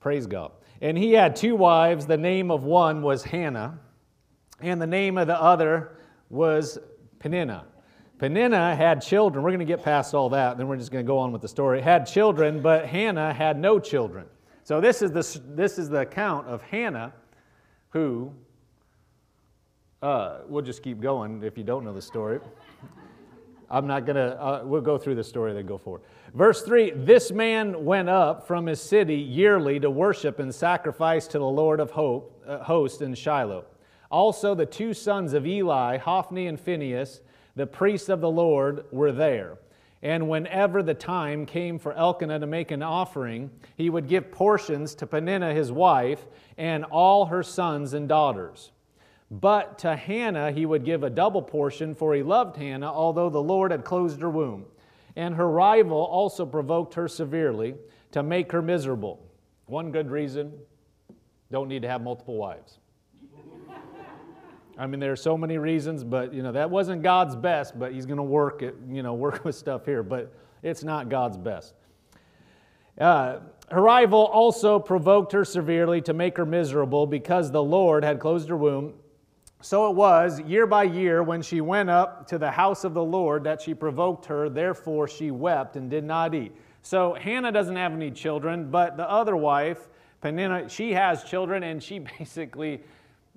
Praise 0.00 0.26
God. 0.26 0.50
And 0.80 0.98
he 0.98 1.12
had 1.12 1.36
two 1.36 1.54
wives. 1.54 2.06
The 2.06 2.16
name 2.16 2.50
of 2.50 2.64
one 2.64 3.02
was 3.02 3.22
Hannah, 3.22 3.78
and 4.60 4.82
the 4.82 4.86
name 4.88 5.16
of 5.16 5.28
the 5.28 5.40
other 5.40 5.96
was 6.28 6.76
Peninnah. 7.20 7.66
Peninnah 8.20 8.76
had 8.76 9.00
children. 9.00 9.42
We're 9.42 9.48
going 9.48 9.60
to 9.60 9.64
get 9.64 9.82
past 9.82 10.12
all 10.12 10.28
that, 10.28 10.58
then 10.58 10.68
we're 10.68 10.76
just 10.76 10.92
going 10.92 11.02
to 11.02 11.06
go 11.06 11.16
on 11.16 11.32
with 11.32 11.40
the 11.40 11.48
story. 11.48 11.80
Had 11.80 12.04
children, 12.04 12.60
but 12.60 12.84
Hannah 12.84 13.32
had 13.32 13.58
no 13.58 13.78
children. 13.78 14.26
So 14.62 14.78
this 14.78 15.00
is 15.00 15.10
the, 15.10 15.40
this 15.54 15.78
is 15.78 15.88
the 15.88 16.00
account 16.00 16.46
of 16.46 16.60
Hannah, 16.60 17.14
who, 17.88 18.30
uh, 20.02 20.40
we'll 20.46 20.62
just 20.62 20.82
keep 20.82 21.00
going 21.00 21.42
if 21.42 21.56
you 21.56 21.64
don't 21.64 21.82
know 21.82 21.94
the 21.94 22.02
story. 22.02 22.40
I'm 23.70 23.86
not 23.86 24.04
going 24.04 24.16
to, 24.16 24.38
uh, 24.38 24.62
we'll 24.66 24.82
go 24.82 24.98
through 24.98 25.14
the 25.14 25.24
story, 25.24 25.54
then 25.54 25.64
go 25.64 25.78
forward. 25.78 26.02
Verse 26.34 26.60
3 26.60 26.90
This 26.90 27.32
man 27.32 27.86
went 27.86 28.10
up 28.10 28.46
from 28.46 28.66
his 28.66 28.82
city 28.82 29.16
yearly 29.16 29.80
to 29.80 29.88
worship 29.88 30.40
and 30.40 30.54
sacrifice 30.54 31.26
to 31.28 31.38
the 31.38 31.46
Lord 31.46 31.80
of 31.80 31.92
hope, 31.92 32.44
uh, 32.46 32.58
host 32.58 33.00
in 33.00 33.14
Shiloh. 33.14 33.64
Also, 34.10 34.54
the 34.54 34.66
two 34.66 34.92
sons 34.92 35.32
of 35.32 35.46
Eli, 35.46 35.96
Hophni 35.96 36.48
and 36.48 36.60
Phinehas, 36.60 37.22
the 37.60 37.66
priests 37.66 38.08
of 38.08 38.22
the 38.22 38.30
Lord, 38.30 38.86
were 38.90 39.12
there. 39.12 39.58
And 40.00 40.30
whenever 40.30 40.82
the 40.82 40.94
time 40.94 41.44
came 41.44 41.78
for 41.78 41.92
Elkanah 41.92 42.38
to 42.38 42.46
make 42.46 42.70
an 42.70 42.82
offering, 42.82 43.50
he 43.76 43.90
would 43.90 44.08
give 44.08 44.32
portions 44.32 44.94
to 44.94 45.06
Peninnah 45.06 45.52
his 45.52 45.70
wife 45.70 46.24
and 46.56 46.86
all 46.86 47.26
her 47.26 47.42
sons 47.42 47.92
and 47.92 48.08
daughters. 48.08 48.72
But 49.30 49.78
to 49.80 49.94
Hannah 49.94 50.52
he 50.52 50.64
would 50.64 50.86
give 50.86 51.02
a 51.02 51.10
double 51.10 51.42
portion, 51.42 51.94
for 51.94 52.14
he 52.14 52.22
loved 52.22 52.56
Hannah, 52.56 52.90
although 52.90 53.28
the 53.28 53.42
Lord 53.42 53.72
had 53.72 53.84
closed 53.84 54.22
her 54.22 54.30
womb. 54.30 54.64
And 55.14 55.34
her 55.34 55.50
rival 55.50 55.98
also 55.98 56.46
provoked 56.46 56.94
her 56.94 57.08
severely 57.08 57.74
to 58.12 58.22
make 58.22 58.52
her 58.52 58.62
miserable. 58.62 59.22
One 59.66 59.92
good 59.92 60.10
reason 60.10 60.54
don't 61.52 61.68
need 61.68 61.82
to 61.82 61.88
have 61.88 62.00
multiple 62.00 62.36
wives. 62.36 62.79
I 64.80 64.86
mean, 64.86 64.98
there 64.98 65.12
are 65.12 65.16
so 65.16 65.36
many 65.36 65.58
reasons, 65.58 66.02
but 66.02 66.32
you 66.32 66.42
know 66.42 66.52
that 66.52 66.70
wasn't 66.70 67.02
God's 67.02 67.36
best. 67.36 67.78
But 67.78 67.92
He's 67.92 68.06
going 68.06 68.16
to 68.16 68.22
work 68.22 68.62
it, 68.62 68.74
you 68.88 69.02
know, 69.02 69.12
work 69.26 69.44
with 69.44 69.54
stuff 69.54 69.84
here. 69.84 70.02
But 70.02 70.32
it's 70.62 70.82
not 70.82 71.10
God's 71.10 71.36
best. 71.36 71.74
Uh, 72.98 73.40
her 73.70 73.82
rival 73.82 74.26
also 74.26 74.78
provoked 74.78 75.32
her 75.32 75.44
severely 75.44 76.00
to 76.02 76.12
make 76.12 76.36
her 76.36 76.46
miserable 76.46 77.06
because 77.06 77.50
the 77.50 77.62
Lord 77.62 78.02
had 78.02 78.18
closed 78.18 78.48
her 78.48 78.56
womb. 78.56 78.94
So 79.62 79.90
it 79.90 79.94
was 79.94 80.40
year 80.40 80.66
by 80.66 80.84
year 80.84 81.22
when 81.22 81.42
she 81.42 81.60
went 81.60 81.90
up 81.90 82.26
to 82.28 82.38
the 82.38 82.50
house 82.50 82.82
of 82.84 82.94
the 82.94 83.04
Lord 83.04 83.44
that 83.44 83.60
she 83.60 83.74
provoked 83.74 84.24
her. 84.26 84.48
Therefore, 84.48 85.06
she 85.06 85.30
wept 85.30 85.76
and 85.76 85.90
did 85.90 86.04
not 86.04 86.34
eat. 86.34 86.56
So 86.80 87.12
Hannah 87.14 87.52
doesn't 87.52 87.76
have 87.76 87.92
any 87.92 88.10
children, 88.10 88.70
but 88.70 88.96
the 88.96 89.08
other 89.08 89.36
wife, 89.36 89.88
Peninnah, 90.22 90.70
she 90.70 90.92
has 90.92 91.24
children, 91.24 91.62
and 91.62 91.82
she 91.82 91.98
basically, 92.18 92.80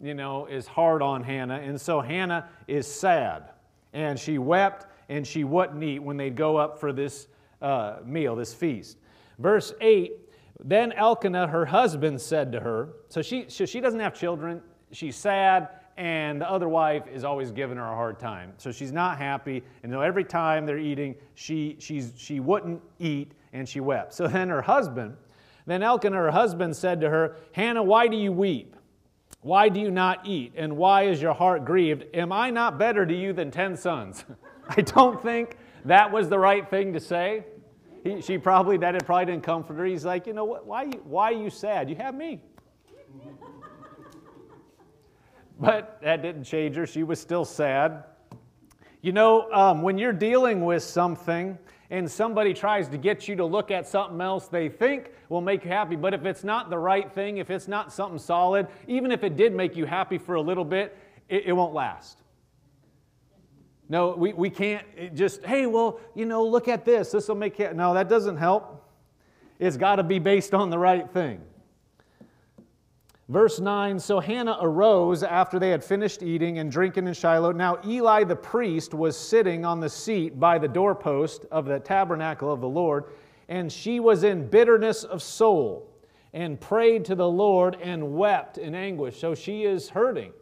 you 0.03 0.13
know, 0.13 0.45
is 0.45 0.67
hard 0.67 1.01
on 1.01 1.23
Hannah. 1.23 1.59
And 1.63 1.79
so 1.79 2.01
Hannah 2.01 2.49
is 2.67 2.85
sad, 2.85 3.51
and 3.93 4.19
she 4.19 4.37
wept, 4.37 4.85
and 5.07 5.25
she 5.25 5.43
wouldn't 5.43 5.81
eat 5.81 5.99
when 5.99 6.17
they'd 6.17 6.35
go 6.35 6.57
up 6.57 6.79
for 6.79 6.91
this 6.91 7.27
uh, 7.61 7.97
meal, 8.05 8.35
this 8.35 8.53
feast. 8.53 8.97
Verse 9.39 9.73
8 9.79 10.11
Then 10.63 10.91
Elkanah, 10.91 11.47
her 11.47 11.65
husband, 11.65 12.19
said 12.19 12.51
to 12.51 12.59
her, 12.59 12.89
so 13.07 13.21
she, 13.21 13.45
so 13.47 13.65
she 13.65 13.79
doesn't 13.79 14.01
have 14.01 14.13
children, 14.13 14.61
she's 14.91 15.15
sad 15.15 15.69
and 15.97 16.41
the 16.41 16.49
other 16.49 16.67
wife 16.67 17.03
is 17.07 17.23
always 17.23 17.51
giving 17.51 17.77
her 17.77 17.83
a 17.83 17.95
hard 17.95 18.19
time. 18.19 18.53
So 18.57 18.71
she's 18.71 18.91
not 18.91 19.17
happy, 19.17 19.63
and 19.83 19.91
know, 19.91 20.01
every 20.01 20.23
time 20.23 20.65
they're 20.65 20.79
eating, 20.79 21.15
she, 21.35 21.75
she's, 21.79 22.13
she 22.17 22.39
wouldn't 22.39 22.81
eat, 22.99 23.33
and 23.53 23.69
she 23.69 23.79
wept. 23.79 24.13
So 24.13 24.27
then 24.27 24.49
her 24.49 24.61
husband, 24.61 25.15
then 25.65 25.83
Elkanah, 25.83 26.17
her 26.17 26.31
husband, 26.31 26.75
said 26.75 26.99
to 27.01 27.09
her, 27.09 27.35
Hannah, 27.51 27.83
why 27.83 28.07
do 28.07 28.17
you 28.17 28.31
weep? 28.31 28.75
Why 29.43 29.69
do 29.69 29.79
you 29.79 29.91
not 29.91 30.25
eat? 30.25 30.53
And 30.55 30.77
why 30.77 31.03
is 31.03 31.21
your 31.21 31.33
heart 31.33 31.65
grieved? 31.65 32.05
Am 32.13 32.31
I 32.31 32.49
not 32.49 32.79
better 32.79 33.05
to 33.05 33.13
you 33.13 33.33
than 33.33 33.51
ten 33.51 33.75
sons? 33.77 34.25
I 34.69 34.81
don't 34.81 35.21
think 35.21 35.57
that 35.85 36.11
was 36.11 36.29
the 36.29 36.39
right 36.39 36.67
thing 36.69 36.93
to 36.93 36.99
say. 36.99 37.43
He, 38.03 38.21
she 38.21 38.37
probably, 38.37 38.77
that 38.77 38.95
it 38.95 39.05
probably 39.05 39.25
didn't 39.25 39.43
comfort 39.43 39.77
her. 39.77 39.85
He's 39.85 40.05
like, 40.05 40.27
you 40.27 40.33
know 40.33 40.45
what, 40.45 40.65
why, 40.65 40.87
why 41.03 41.31
are 41.31 41.37
you 41.37 41.49
sad? 41.49 41.89
You 41.89 41.95
have 41.97 42.15
me. 42.15 42.41
But 45.59 45.99
that 46.01 46.23
didn't 46.23 46.45
change 46.45 46.75
her. 46.75 46.87
She 46.87 47.03
was 47.03 47.21
still 47.21 47.45
sad. 47.45 48.05
You 49.01 49.11
know, 49.11 49.51
um, 49.51 49.81
when 49.83 49.97
you're 49.97 50.11
dealing 50.11 50.65
with 50.65 50.81
something 50.81 51.57
and 51.93 52.09
somebody 52.09 52.55
tries 52.55 52.89
to 52.89 52.97
get 52.97 53.27
you 53.27 53.35
to 53.35 53.45
look 53.45 53.69
at 53.69 53.87
something 53.87 54.19
else 54.19 54.47
they 54.47 54.67
think 54.67 55.11
will 55.29 55.41
make 55.41 55.63
you 55.63 55.69
happy, 55.69 55.95
but 55.95 56.11
if 56.11 56.25
it's 56.25 56.43
not 56.43 56.71
the 56.71 56.77
right 56.77 57.13
thing, 57.13 57.37
if 57.37 57.51
it's 57.51 57.67
not 57.67 57.93
something 57.93 58.17
solid, 58.17 58.67
even 58.87 59.11
if 59.11 59.23
it 59.23 59.37
did 59.37 59.53
make 59.53 59.75
you 59.75 59.85
happy 59.85 60.17
for 60.17 60.33
a 60.33 60.41
little 60.41 60.65
bit, 60.65 60.97
it, 61.29 61.45
it 61.45 61.53
won't 61.53 61.75
last. 61.75 62.17
No, 63.89 64.15
we, 64.17 64.33
we 64.33 64.49
can't 64.49 64.83
just, 65.13 65.45
hey, 65.45 65.67
well, 65.67 65.99
you 66.15 66.25
know, 66.25 66.43
look 66.43 66.67
at 66.67 66.83
this. 66.83 67.11
This 67.11 67.27
will 67.27 67.35
make 67.35 67.59
it. 67.59 67.75
No, 67.75 67.93
that 67.93 68.09
doesn't 68.09 68.37
help. 68.37 68.89
It's 69.59 69.77
got 69.77 69.97
to 69.97 70.03
be 70.03 70.17
based 70.17 70.55
on 70.55 70.71
the 70.71 70.79
right 70.79 71.07
thing. 71.11 71.41
Verse 73.29 73.59
9 73.59 73.99
So 73.99 74.19
Hannah 74.19 74.57
arose 74.61 75.23
after 75.23 75.59
they 75.59 75.69
had 75.69 75.83
finished 75.83 76.23
eating 76.23 76.59
and 76.59 76.71
drinking 76.71 77.07
in 77.07 77.13
Shiloh. 77.13 77.51
Now 77.51 77.79
Eli 77.85 78.23
the 78.23 78.35
priest 78.35 78.93
was 78.93 79.17
sitting 79.17 79.63
on 79.63 79.79
the 79.79 79.89
seat 79.89 80.39
by 80.39 80.57
the 80.57 80.67
doorpost 80.67 81.45
of 81.51 81.65
the 81.65 81.79
tabernacle 81.79 82.51
of 82.51 82.61
the 82.61 82.67
Lord, 82.67 83.05
and 83.47 83.71
she 83.71 83.99
was 83.99 84.23
in 84.23 84.47
bitterness 84.47 85.03
of 85.03 85.21
soul 85.21 85.89
and 86.33 86.59
prayed 86.59 87.05
to 87.05 87.15
the 87.15 87.27
Lord 87.27 87.77
and 87.81 88.15
wept 88.15 88.57
in 88.57 88.75
anguish. 88.75 89.19
So 89.19 89.35
she 89.35 89.63
is 89.63 89.89
hurting. 89.89 90.33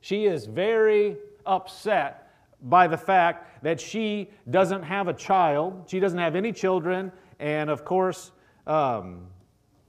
She 0.00 0.26
is 0.26 0.46
very 0.46 1.16
upset 1.46 2.24
by 2.62 2.88
the 2.88 2.96
fact 2.96 3.62
that 3.62 3.80
she 3.80 4.30
doesn't 4.50 4.82
have 4.82 5.08
a 5.08 5.12
child, 5.12 5.84
she 5.86 6.00
doesn't 6.00 6.18
have 6.18 6.34
any 6.34 6.52
children, 6.52 7.12
and 7.38 7.70
of 7.70 7.84
course, 7.84 8.32
um, 8.66 9.26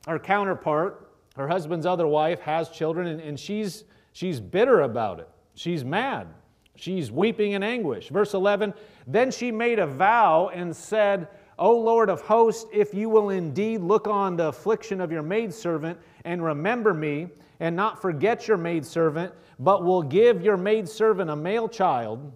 her 0.07 0.19
counterpart 0.19 1.08
her 1.39 1.47
husband's 1.47 1.85
other 1.85 2.07
wife 2.07 2.39
has 2.41 2.69
children, 2.69 3.07
and, 3.07 3.21
and 3.21 3.39
she's, 3.39 3.83
she's 4.11 4.39
bitter 4.39 4.81
about 4.81 5.19
it. 5.19 5.29
She's 5.55 5.83
mad. 5.83 6.27
She's 6.75 7.11
weeping 7.11 7.51
in 7.51 7.63
anguish. 7.63 8.09
Verse 8.09 8.33
11 8.33 8.73
Then 9.05 9.31
she 9.31 9.51
made 9.51 9.79
a 9.79 9.87
vow 9.87 10.49
and 10.53 10.75
said, 10.75 11.27
O 11.57 11.77
Lord 11.77 12.09
of 12.09 12.21
hosts, 12.21 12.65
if 12.73 12.93
you 12.93 13.09
will 13.09 13.29
indeed 13.29 13.81
look 13.81 14.07
on 14.07 14.37
the 14.37 14.47
affliction 14.47 15.01
of 15.01 15.11
your 15.11 15.21
maidservant 15.21 15.99
and 16.23 16.43
remember 16.43 16.93
me, 16.93 17.27
and 17.59 17.75
not 17.75 18.01
forget 18.01 18.47
your 18.47 18.57
maidservant, 18.57 19.33
but 19.59 19.83
will 19.83 20.01
give 20.01 20.41
your 20.41 20.55
maidservant 20.55 21.29
a 21.29 21.35
male 21.35 21.67
child, 21.67 22.31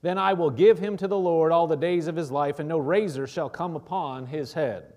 then 0.00 0.16
I 0.16 0.32
will 0.32 0.50
give 0.50 0.78
him 0.78 0.96
to 0.98 1.08
the 1.08 1.18
Lord 1.18 1.52
all 1.52 1.66
the 1.66 1.76
days 1.76 2.06
of 2.06 2.16
his 2.16 2.30
life, 2.30 2.58
and 2.58 2.68
no 2.68 2.78
razor 2.78 3.26
shall 3.26 3.50
come 3.50 3.76
upon 3.76 4.26
his 4.26 4.52
head. 4.52 4.94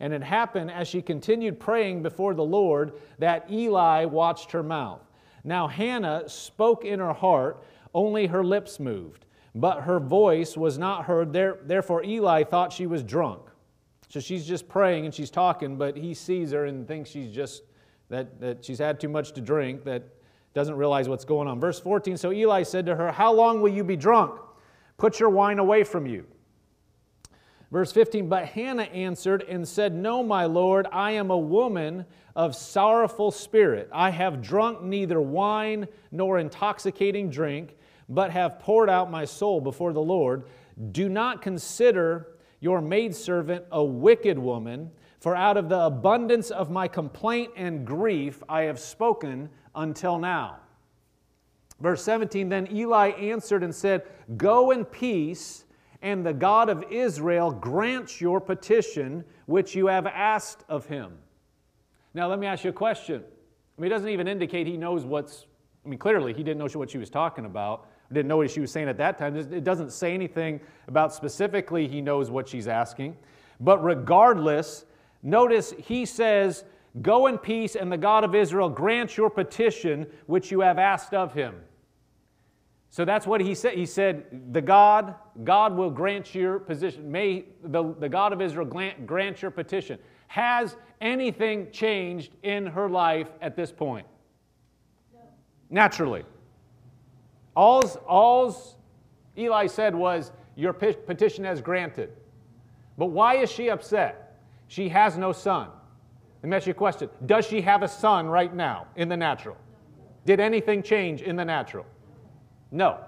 And 0.00 0.12
it 0.12 0.22
happened 0.22 0.70
as 0.70 0.86
she 0.86 1.02
continued 1.02 1.58
praying 1.58 2.02
before 2.02 2.34
the 2.34 2.44
Lord 2.44 2.92
that 3.18 3.50
Eli 3.50 4.04
watched 4.04 4.52
her 4.52 4.62
mouth. 4.62 5.02
Now 5.44 5.66
Hannah 5.66 6.28
spoke 6.28 6.84
in 6.84 7.00
her 7.00 7.12
heart, 7.12 7.64
only 7.94 8.26
her 8.26 8.44
lips 8.44 8.78
moved, 8.78 9.26
but 9.54 9.82
her 9.82 9.98
voice 9.98 10.56
was 10.56 10.78
not 10.78 11.06
heard. 11.06 11.32
Therefore, 11.32 12.04
Eli 12.04 12.44
thought 12.44 12.72
she 12.72 12.86
was 12.86 13.02
drunk. 13.02 13.42
So 14.08 14.20
she's 14.20 14.46
just 14.46 14.68
praying 14.68 15.04
and 15.04 15.14
she's 15.14 15.30
talking, 15.30 15.76
but 15.76 15.96
he 15.96 16.14
sees 16.14 16.52
her 16.52 16.66
and 16.66 16.86
thinks 16.86 17.10
she's 17.10 17.34
just 17.34 17.62
that, 18.08 18.40
that 18.40 18.64
she's 18.64 18.78
had 18.78 18.98
too 19.00 19.08
much 19.08 19.32
to 19.32 19.40
drink, 19.40 19.84
that 19.84 20.02
doesn't 20.54 20.76
realize 20.76 21.08
what's 21.08 21.24
going 21.24 21.46
on. 21.46 21.60
Verse 21.60 21.78
14 21.78 22.16
So 22.16 22.32
Eli 22.32 22.62
said 22.62 22.86
to 22.86 22.96
her, 22.96 23.12
How 23.12 23.32
long 23.32 23.60
will 23.60 23.72
you 23.72 23.84
be 23.84 23.96
drunk? 23.96 24.40
Put 24.96 25.20
your 25.20 25.28
wine 25.28 25.58
away 25.58 25.84
from 25.84 26.06
you. 26.06 26.26
Verse 27.70 27.92
15, 27.92 28.28
but 28.28 28.46
Hannah 28.46 28.84
answered 28.84 29.42
and 29.42 29.66
said, 29.68 29.94
No, 29.94 30.22
my 30.22 30.46
Lord, 30.46 30.86
I 30.90 31.12
am 31.12 31.30
a 31.30 31.36
woman 31.36 32.06
of 32.34 32.56
sorrowful 32.56 33.30
spirit. 33.30 33.90
I 33.92 34.08
have 34.10 34.40
drunk 34.40 34.82
neither 34.82 35.20
wine 35.20 35.86
nor 36.10 36.38
intoxicating 36.38 37.28
drink, 37.28 37.76
but 38.08 38.30
have 38.30 38.58
poured 38.58 38.88
out 38.88 39.10
my 39.10 39.26
soul 39.26 39.60
before 39.60 39.92
the 39.92 40.00
Lord. 40.00 40.44
Do 40.92 41.10
not 41.10 41.42
consider 41.42 42.28
your 42.60 42.80
maidservant 42.80 43.66
a 43.70 43.84
wicked 43.84 44.38
woman, 44.38 44.90
for 45.20 45.36
out 45.36 45.58
of 45.58 45.68
the 45.68 45.80
abundance 45.80 46.50
of 46.50 46.70
my 46.70 46.88
complaint 46.88 47.52
and 47.54 47.86
grief 47.86 48.42
I 48.48 48.62
have 48.62 48.80
spoken 48.80 49.50
until 49.74 50.18
now. 50.18 50.60
Verse 51.80 52.02
17, 52.02 52.48
then 52.48 52.68
Eli 52.72 53.10
answered 53.10 53.62
and 53.62 53.74
said, 53.74 54.04
Go 54.36 54.70
in 54.70 54.84
peace 54.84 55.64
and 56.02 56.24
the 56.24 56.32
God 56.32 56.68
of 56.68 56.84
Israel 56.90 57.50
grants 57.50 58.20
your 58.20 58.40
petition 58.40 59.24
which 59.46 59.74
you 59.74 59.86
have 59.86 60.06
asked 60.06 60.64
of 60.68 60.86
him. 60.86 61.12
Now, 62.14 62.28
let 62.28 62.38
me 62.38 62.46
ask 62.46 62.64
you 62.64 62.70
a 62.70 62.72
question. 62.72 63.22
I 63.76 63.80
mean, 63.80 63.90
it 63.90 63.94
doesn't 63.94 64.08
even 64.08 64.28
indicate 64.28 64.66
he 64.66 64.76
knows 64.76 65.04
what's, 65.04 65.46
I 65.84 65.88
mean, 65.88 65.98
clearly 65.98 66.32
he 66.32 66.42
didn't 66.42 66.58
know 66.58 66.68
what 66.78 66.90
she 66.90 66.98
was 66.98 67.10
talking 67.10 67.44
about, 67.44 67.88
didn't 68.12 68.28
know 68.28 68.38
what 68.38 68.50
she 68.50 68.60
was 68.60 68.72
saying 68.72 68.88
at 68.88 68.96
that 68.98 69.18
time. 69.18 69.36
It 69.36 69.64
doesn't 69.64 69.92
say 69.92 70.14
anything 70.14 70.60
about 70.86 71.12
specifically 71.12 71.86
he 71.86 72.00
knows 72.00 72.30
what 72.30 72.48
she's 72.48 72.68
asking. 72.68 73.16
But 73.60 73.82
regardless, 73.84 74.84
notice 75.22 75.74
he 75.78 76.06
says, 76.06 76.64
Go 77.02 77.26
in 77.26 77.38
peace, 77.38 77.76
and 77.76 77.92
the 77.92 77.98
God 77.98 78.24
of 78.24 78.34
Israel 78.34 78.68
grant 78.68 79.16
your 79.16 79.30
petition 79.30 80.06
which 80.26 80.50
you 80.50 80.60
have 80.60 80.78
asked 80.78 81.12
of 81.12 81.34
him. 81.34 81.54
So 82.90 83.04
that's 83.04 83.26
what 83.26 83.40
he 83.40 83.54
said. 83.54 83.74
He 83.74 83.86
said, 83.86 84.24
The 84.52 84.62
God, 84.62 85.14
God 85.44 85.76
will 85.76 85.90
grant 85.90 86.34
your 86.34 86.58
position. 86.58 87.10
May 87.10 87.44
the, 87.62 87.94
the 87.98 88.08
God 88.08 88.32
of 88.32 88.40
Israel 88.40 88.66
grant, 88.66 89.06
grant 89.06 89.42
your 89.42 89.50
petition. 89.50 89.98
Has 90.28 90.76
anything 91.00 91.70
changed 91.70 92.32
in 92.42 92.66
her 92.66 92.88
life 92.88 93.28
at 93.40 93.56
this 93.56 93.70
point? 93.70 94.06
No. 95.12 95.20
Naturally. 95.70 96.24
All's, 97.54 97.96
all's 98.06 98.76
Eli 99.36 99.66
said 99.66 99.94
was, 99.94 100.32
Your 100.56 100.72
petition 100.72 101.44
has 101.44 101.60
granted. 101.60 102.10
But 102.96 103.06
why 103.06 103.36
is 103.36 103.50
she 103.50 103.70
upset? 103.70 104.40
She 104.66 104.88
has 104.88 105.16
no 105.16 105.32
son. 105.32 105.68
Let 106.42 106.50
me 106.50 106.56
ask 106.56 106.66
you 106.66 106.72
a 106.72 106.74
question 106.74 107.08
Does 107.26 107.46
she 107.46 107.60
have 107.60 107.82
a 107.82 107.88
son 107.88 108.26
right 108.28 108.54
now 108.54 108.86
in 108.96 109.08
the 109.08 109.16
natural? 109.16 109.56
Did 110.24 110.40
anything 110.40 110.82
change 110.82 111.22
in 111.22 111.36
the 111.36 111.44
natural? 111.44 111.86
No. 112.70 112.98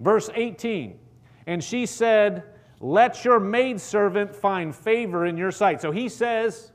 Verse 0.00 0.30
18, 0.34 0.98
and 1.46 1.62
she 1.62 1.86
said, 1.86 2.44
Let 2.80 3.24
your 3.24 3.38
maidservant 3.38 4.34
find 4.34 4.74
favor 4.74 5.26
in 5.26 5.36
your 5.36 5.50
sight. 5.50 5.80
So 5.80 5.90
he 5.90 6.08
says, 6.08 6.72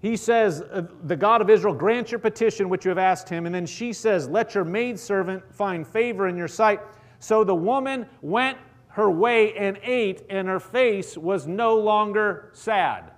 he 0.00 0.16
says, 0.16 0.60
uh, 0.60 0.82
The 1.04 1.16
God 1.16 1.40
of 1.40 1.50
Israel 1.50 1.74
grant 1.74 2.12
your 2.12 2.18
petition 2.18 2.68
which 2.68 2.84
you 2.84 2.90
have 2.90 2.98
asked 2.98 3.28
him. 3.28 3.46
And 3.46 3.54
then 3.54 3.66
she 3.66 3.92
says, 3.92 4.28
Let 4.28 4.54
your 4.54 4.64
maidservant 4.64 5.42
find 5.54 5.86
favor 5.86 6.28
in 6.28 6.36
your 6.36 6.48
sight. 6.48 6.80
So 7.18 7.42
the 7.42 7.54
woman 7.54 8.06
went 8.20 8.58
her 8.88 9.10
way 9.10 9.56
and 9.56 9.78
ate, 9.82 10.22
and 10.30 10.46
her 10.46 10.60
face 10.60 11.16
was 11.16 11.46
no 11.46 11.76
longer 11.76 12.50
sad. 12.52 13.10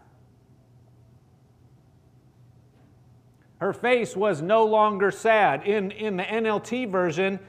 Her 3.58 3.72
face 3.72 4.16
was 4.16 4.40
no 4.40 4.64
longer 4.64 5.10
sad. 5.10 5.66
In, 5.66 5.90
in 5.90 6.16
the 6.16 6.22
NLT 6.22 6.90
version, 6.90 7.40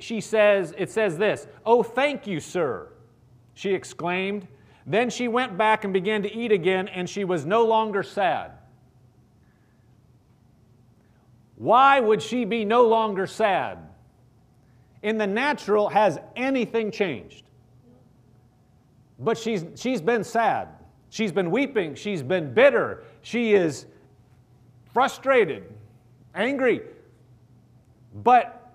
she 0.00 0.20
says, 0.20 0.74
it 0.76 0.90
says 0.90 1.16
this, 1.16 1.46
Oh, 1.64 1.82
thank 1.82 2.26
you, 2.26 2.40
sir, 2.40 2.88
she 3.54 3.72
exclaimed. 3.72 4.46
Then 4.86 5.10
she 5.10 5.26
went 5.26 5.58
back 5.58 5.84
and 5.84 5.92
began 5.92 6.22
to 6.22 6.32
eat 6.32 6.52
again, 6.52 6.88
and 6.88 7.08
she 7.10 7.24
was 7.24 7.44
no 7.44 7.64
longer 7.64 8.02
sad. 8.02 8.52
Why 11.56 11.98
would 12.00 12.22
she 12.22 12.44
be 12.44 12.64
no 12.64 12.86
longer 12.86 13.26
sad? 13.26 13.78
In 15.02 15.18
the 15.18 15.26
natural, 15.26 15.88
has 15.88 16.18
anything 16.36 16.90
changed? 16.90 17.44
But 19.18 19.38
she's, 19.38 19.64
she's 19.74 20.00
been 20.00 20.22
sad. 20.22 20.68
She's 21.10 21.32
been 21.32 21.50
weeping. 21.50 21.94
She's 21.94 22.22
been 22.22 22.52
bitter. 22.52 23.04
She 23.22 23.54
is 23.54 23.86
frustrated, 24.92 25.64
angry. 26.34 26.82
But 28.22 28.65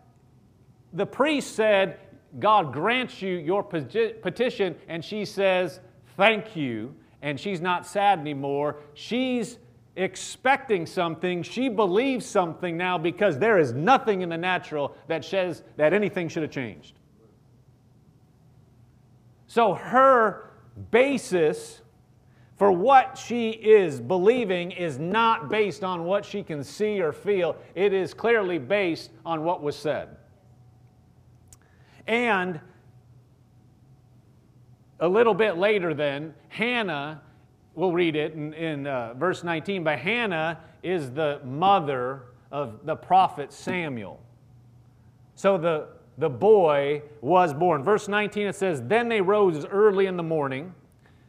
the 0.94 1.06
priest 1.06 1.56
said, 1.56 2.00
God 2.40 2.72
grants 2.74 3.22
you 3.22 3.36
your 3.36 3.64
petition, 3.64 4.76
and 4.88 5.04
she 5.04 5.26
says, 5.26 5.80
Thank 6.18 6.56
you. 6.56 6.96
And 7.22 7.40
she's 7.40 7.62
not 7.62 7.86
sad 7.86 8.20
anymore. 8.20 8.78
She's 8.94 9.58
expecting 9.96 10.86
something. 10.86 11.44
She 11.44 11.70
believes 11.70 12.26
something 12.26 12.78
now 12.78 12.98
because 12.98 13.38
there 13.38 13.60
is 13.60 13.74
nothing 13.74 14.22
in 14.22 14.30
the 14.30 14.38
natural 14.38 14.96
that 15.08 15.24
says 15.24 15.64
that 15.78 15.94
anything 15.94 16.30
should 16.30 16.44
have 16.44 16.52
changed. 16.52 16.96
So 19.48 19.74
her 19.74 20.52
basis 20.92 21.82
for 22.58 22.72
what 22.72 23.18
she 23.18 23.50
is 23.50 24.00
believing 24.00 24.72
is 24.72 25.00
not 25.00 25.50
based 25.50 25.84
on 25.84 26.06
what 26.06 26.24
she 26.24 26.44
can 26.44 26.64
see 26.64 27.02
or 27.02 27.12
feel, 27.12 27.56
it 27.74 27.92
is 27.92 28.14
clearly 28.14 28.60
based 28.60 29.10
on 29.26 29.44
what 29.44 29.64
was 29.64 29.76
said. 29.76 30.16
And 32.08 32.60
a 35.00 35.08
little 35.08 35.34
bit 35.34 35.58
later, 35.58 35.94
then, 35.94 36.34
Hannah, 36.50 37.22
we'll 37.76 37.92
read 37.92 38.16
it 38.16 38.34
in, 38.34 38.54
in 38.54 38.88
uh, 38.88 39.14
verse 39.16 39.44
19, 39.44 39.84
but 39.84 40.00
Hannah 40.00 40.60
is 40.84 41.12
the 41.12 41.42
mother 41.44 42.24
of 42.52 42.86
the 42.86 42.96
prophet 42.96 43.52
Samuel. 43.52 44.20
So 45.36 45.58
the, 45.58 45.88
the 46.18 46.30
boy 46.30 47.02
was 47.22 47.54
born. 47.54 47.84
Verse 47.84 48.08
19, 48.08 48.48
it 48.48 48.56
says, 48.56 48.82
Then 48.84 49.10
they 49.10 49.22
rose 49.22 49.66
early 49.66 50.06
in 50.06 50.18
the 50.18 50.24
morning. 50.24 50.74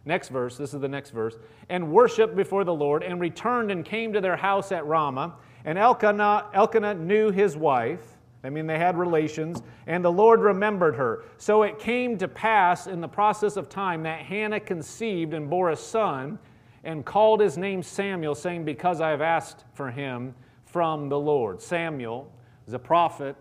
Next 0.05 0.29
verse, 0.29 0.57
this 0.57 0.75
is 0.75 0.81
the 0.81 0.89
next 0.89 1.11
verse, 1.11 1.39
and 1.69 1.93
worshiped 1.93 2.35
before 2.35 2.65
the 2.65 2.75
Lord, 2.75 3.05
and 3.05 3.21
returned 3.21 3.71
and 3.71 3.85
came 3.85 4.13
to 4.13 4.21
their 4.21 4.37
house 4.37 4.73
at 4.73 4.85
Ramah. 4.85 5.35
And 5.65 5.79
Elkanah, 5.79 6.51
Elkanah 6.53 6.95
knew 6.95 7.31
his 7.31 7.57
wife, 7.57 8.19
I 8.45 8.51
mean, 8.51 8.67
they 8.67 8.79
had 8.79 8.99
relations, 8.99 9.63
and 9.87 10.05
the 10.05 10.11
Lord 10.11 10.41
remembered 10.41 10.97
her. 10.97 11.25
So 11.39 11.63
it 11.63 11.79
came 11.79 12.19
to 12.19 12.27
pass 12.27 12.89
in 12.89 13.01
the 13.01 13.09
process 13.09 13.57
of 13.57 13.69
time 13.69 14.03
that 14.03 14.23
Hannah 14.23 14.59
conceived 14.59 15.33
and 15.33 15.49
bore 15.49 15.71
a 15.71 15.77
son 15.77 16.39
and 16.83 17.05
called 17.05 17.41
his 17.41 17.57
name 17.57 17.83
Samuel, 17.83 18.35
saying, 18.35 18.65
Because 18.65 19.01
I 19.01 19.11
have 19.11 19.21
asked 19.21 19.65
for 19.75 19.91
him 19.91 20.35
from 20.65 21.09
the 21.09 21.19
Lord. 21.19 21.63
Samuel 21.63 22.33
is 22.67 22.73
a 22.73 22.79
prophet 22.79 23.37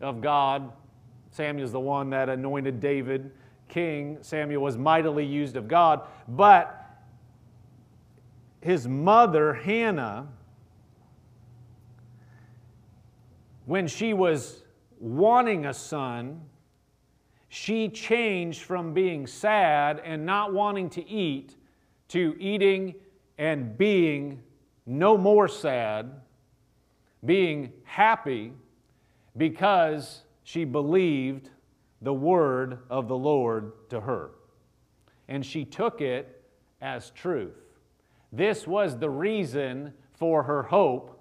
of 0.00 0.20
God. 0.20 0.70
Samuel 1.30 1.64
is 1.64 1.72
the 1.72 1.80
one 1.80 2.10
that 2.10 2.28
anointed 2.28 2.78
David 2.78 3.32
king. 3.68 4.18
Samuel 4.20 4.62
was 4.62 4.76
mightily 4.76 5.26
used 5.26 5.56
of 5.56 5.66
God. 5.66 6.02
But 6.28 6.80
his 8.60 8.86
mother, 8.86 9.52
Hannah, 9.52 10.28
when 13.66 13.86
she 13.86 14.12
was 14.12 14.64
wanting 14.98 15.66
a 15.66 15.74
son, 15.74 16.40
she 17.48 17.88
changed 17.88 18.62
from 18.62 18.92
being 18.92 19.26
sad 19.26 20.00
and 20.04 20.26
not 20.26 20.52
wanting 20.52 20.90
to 20.90 21.08
eat 21.08 21.56
to 22.08 22.36
eating 22.38 22.94
and 23.38 23.76
being 23.76 24.42
no 24.86 25.16
more 25.16 25.48
sad, 25.48 26.10
being 27.24 27.72
happy 27.84 28.52
because 29.36 30.22
she 30.42 30.64
believed 30.64 31.50
the 32.02 32.12
word 32.12 32.78
of 32.90 33.08
the 33.08 33.16
Lord 33.16 33.72
to 33.88 34.00
her. 34.00 34.32
And 35.28 35.44
she 35.44 35.64
took 35.64 36.00
it 36.00 36.44
as 36.82 37.10
truth. 37.10 37.56
This 38.32 38.66
was 38.66 38.98
the 38.98 39.10
reason 39.10 39.92
for 40.12 40.42
her 40.42 40.62
hope 40.62 41.13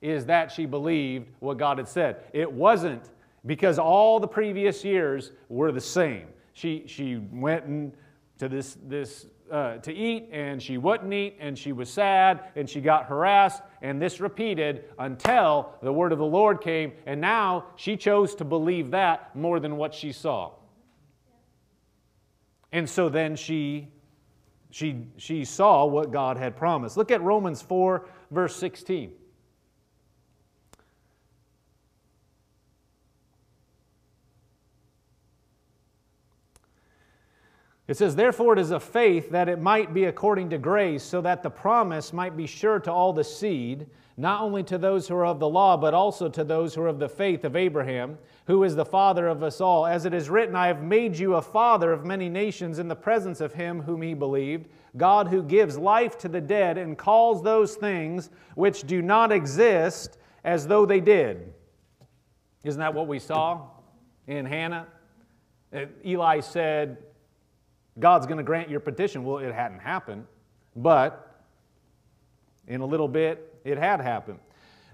is 0.00 0.26
that 0.26 0.50
she 0.50 0.66
believed 0.66 1.28
what 1.40 1.58
God 1.58 1.78
had 1.78 1.88
said. 1.88 2.24
It 2.32 2.50
wasn't 2.50 3.10
because 3.46 3.78
all 3.78 4.20
the 4.20 4.28
previous 4.28 4.84
years 4.84 5.32
were 5.48 5.72
the 5.72 5.80
same. 5.80 6.26
She, 6.52 6.84
she 6.86 7.16
went 7.32 7.64
and 7.64 7.92
to 8.38 8.48
this, 8.48 8.76
this 8.86 9.26
uh, 9.50 9.76
to 9.78 9.92
eat 9.92 10.28
and 10.32 10.62
she 10.62 10.78
wouldn't 10.78 11.12
eat 11.12 11.36
and 11.38 11.58
she 11.58 11.72
was 11.72 11.88
sad 11.88 12.50
and 12.56 12.68
she 12.68 12.80
got 12.80 13.06
harassed 13.06 13.62
and 13.82 14.00
this 14.00 14.20
repeated 14.20 14.84
until 14.98 15.72
the 15.82 15.92
word 15.92 16.12
of 16.12 16.18
the 16.18 16.24
Lord 16.24 16.60
came 16.60 16.92
and 17.06 17.20
now 17.20 17.66
she 17.76 17.96
chose 17.96 18.34
to 18.36 18.44
believe 18.44 18.90
that 18.90 19.34
more 19.36 19.60
than 19.60 19.76
what 19.76 19.94
she 19.94 20.12
saw. 20.12 20.52
And 22.72 22.88
so 22.88 23.08
then 23.08 23.36
she 23.36 23.88
she 24.70 25.06
she 25.16 25.44
saw 25.44 25.86
what 25.86 26.10
God 26.10 26.36
had 26.36 26.56
promised. 26.56 26.96
Look 26.96 27.10
at 27.10 27.22
Romans 27.22 27.62
4 27.62 28.06
verse 28.30 28.56
16. 28.56 29.12
It 37.88 37.96
says, 37.96 38.16
Therefore 38.16 38.54
it 38.54 38.58
is 38.58 38.72
a 38.72 38.80
faith 38.80 39.30
that 39.30 39.48
it 39.48 39.60
might 39.60 39.94
be 39.94 40.04
according 40.04 40.50
to 40.50 40.58
grace, 40.58 41.04
so 41.04 41.20
that 41.20 41.42
the 41.42 41.50
promise 41.50 42.12
might 42.12 42.36
be 42.36 42.46
sure 42.46 42.80
to 42.80 42.92
all 42.92 43.12
the 43.12 43.22
seed, 43.22 43.86
not 44.16 44.40
only 44.40 44.64
to 44.64 44.78
those 44.78 45.06
who 45.06 45.14
are 45.14 45.26
of 45.26 45.38
the 45.38 45.48
law, 45.48 45.76
but 45.76 45.94
also 45.94 46.28
to 46.28 46.42
those 46.42 46.74
who 46.74 46.82
are 46.82 46.88
of 46.88 46.98
the 46.98 47.08
faith 47.08 47.44
of 47.44 47.54
Abraham, 47.54 48.18
who 48.46 48.64
is 48.64 48.74
the 48.74 48.84
father 48.84 49.28
of 49.28 49.42
us 49.42 49.60
all. 49.60 49.86
As 49.86 50.04
it 50.04 50.14
is 50.14 50.28
written, 50.28 50.56
I 50.56 50.66
have 50.66 50.82
made 50.82 51.16
you 51.16 51.34
a 51.34 51.42
father 51.42 51.92
of 51.92 52.04
many 52.04 52.28
nations 52.28 52.78
in 52.78 52.88
the 52.88 52.96
presence 52.96 53.40
of 53.40 53.52
him 53.52 53.82
whom 53.82 54.02
he 54.02 54.14
believed, 54.14 54.68
God 54.96 55.28
who 55.28 55.42
gives 55.42 55.78
life 55.78 56.18
to 56.18 56.28
the 56.28 56.40
dead 56.40 56.78
and 56.78 56.96
calls 56.96 57.42
those 57.42 57.76
things 57.76 58.30
which 58.54 58.84
do 58.84 59.02
not 59.02 59.30
exist 59.30 60.18
as 60.42 60.66
though 60.66 60.86
they 60.86 61.00
did. 61.00 61.52
Isn't 62.64 62.80
that 62.80 62.94
what 62.94 63.06
we 63.06 63.18
saw 63.18 63.68
in 64.26 64.46
Hannah? 64.46 64.88
Uh, 65.74 65.84
Eli 66.04 66.40
said, 66.40 66.96
God's 67.98 68.26
going 68.26 68.38
to 68.38 68.44
grant 68.44 68.68
your 68.68 68.80
petition. 68.80 69.24
Well, 69.24 69.38
it 69.38 69.54
hadn't 69.54 69.80
happened, 69.80 70.26
but 70.74 71.42
in 72.66 72.80
a 72.80 72.86
little 72.86 73.08
bit, 73.08 73.54
it 73.64 73.78
had 73.78 74.00
happened. 74.00 74.38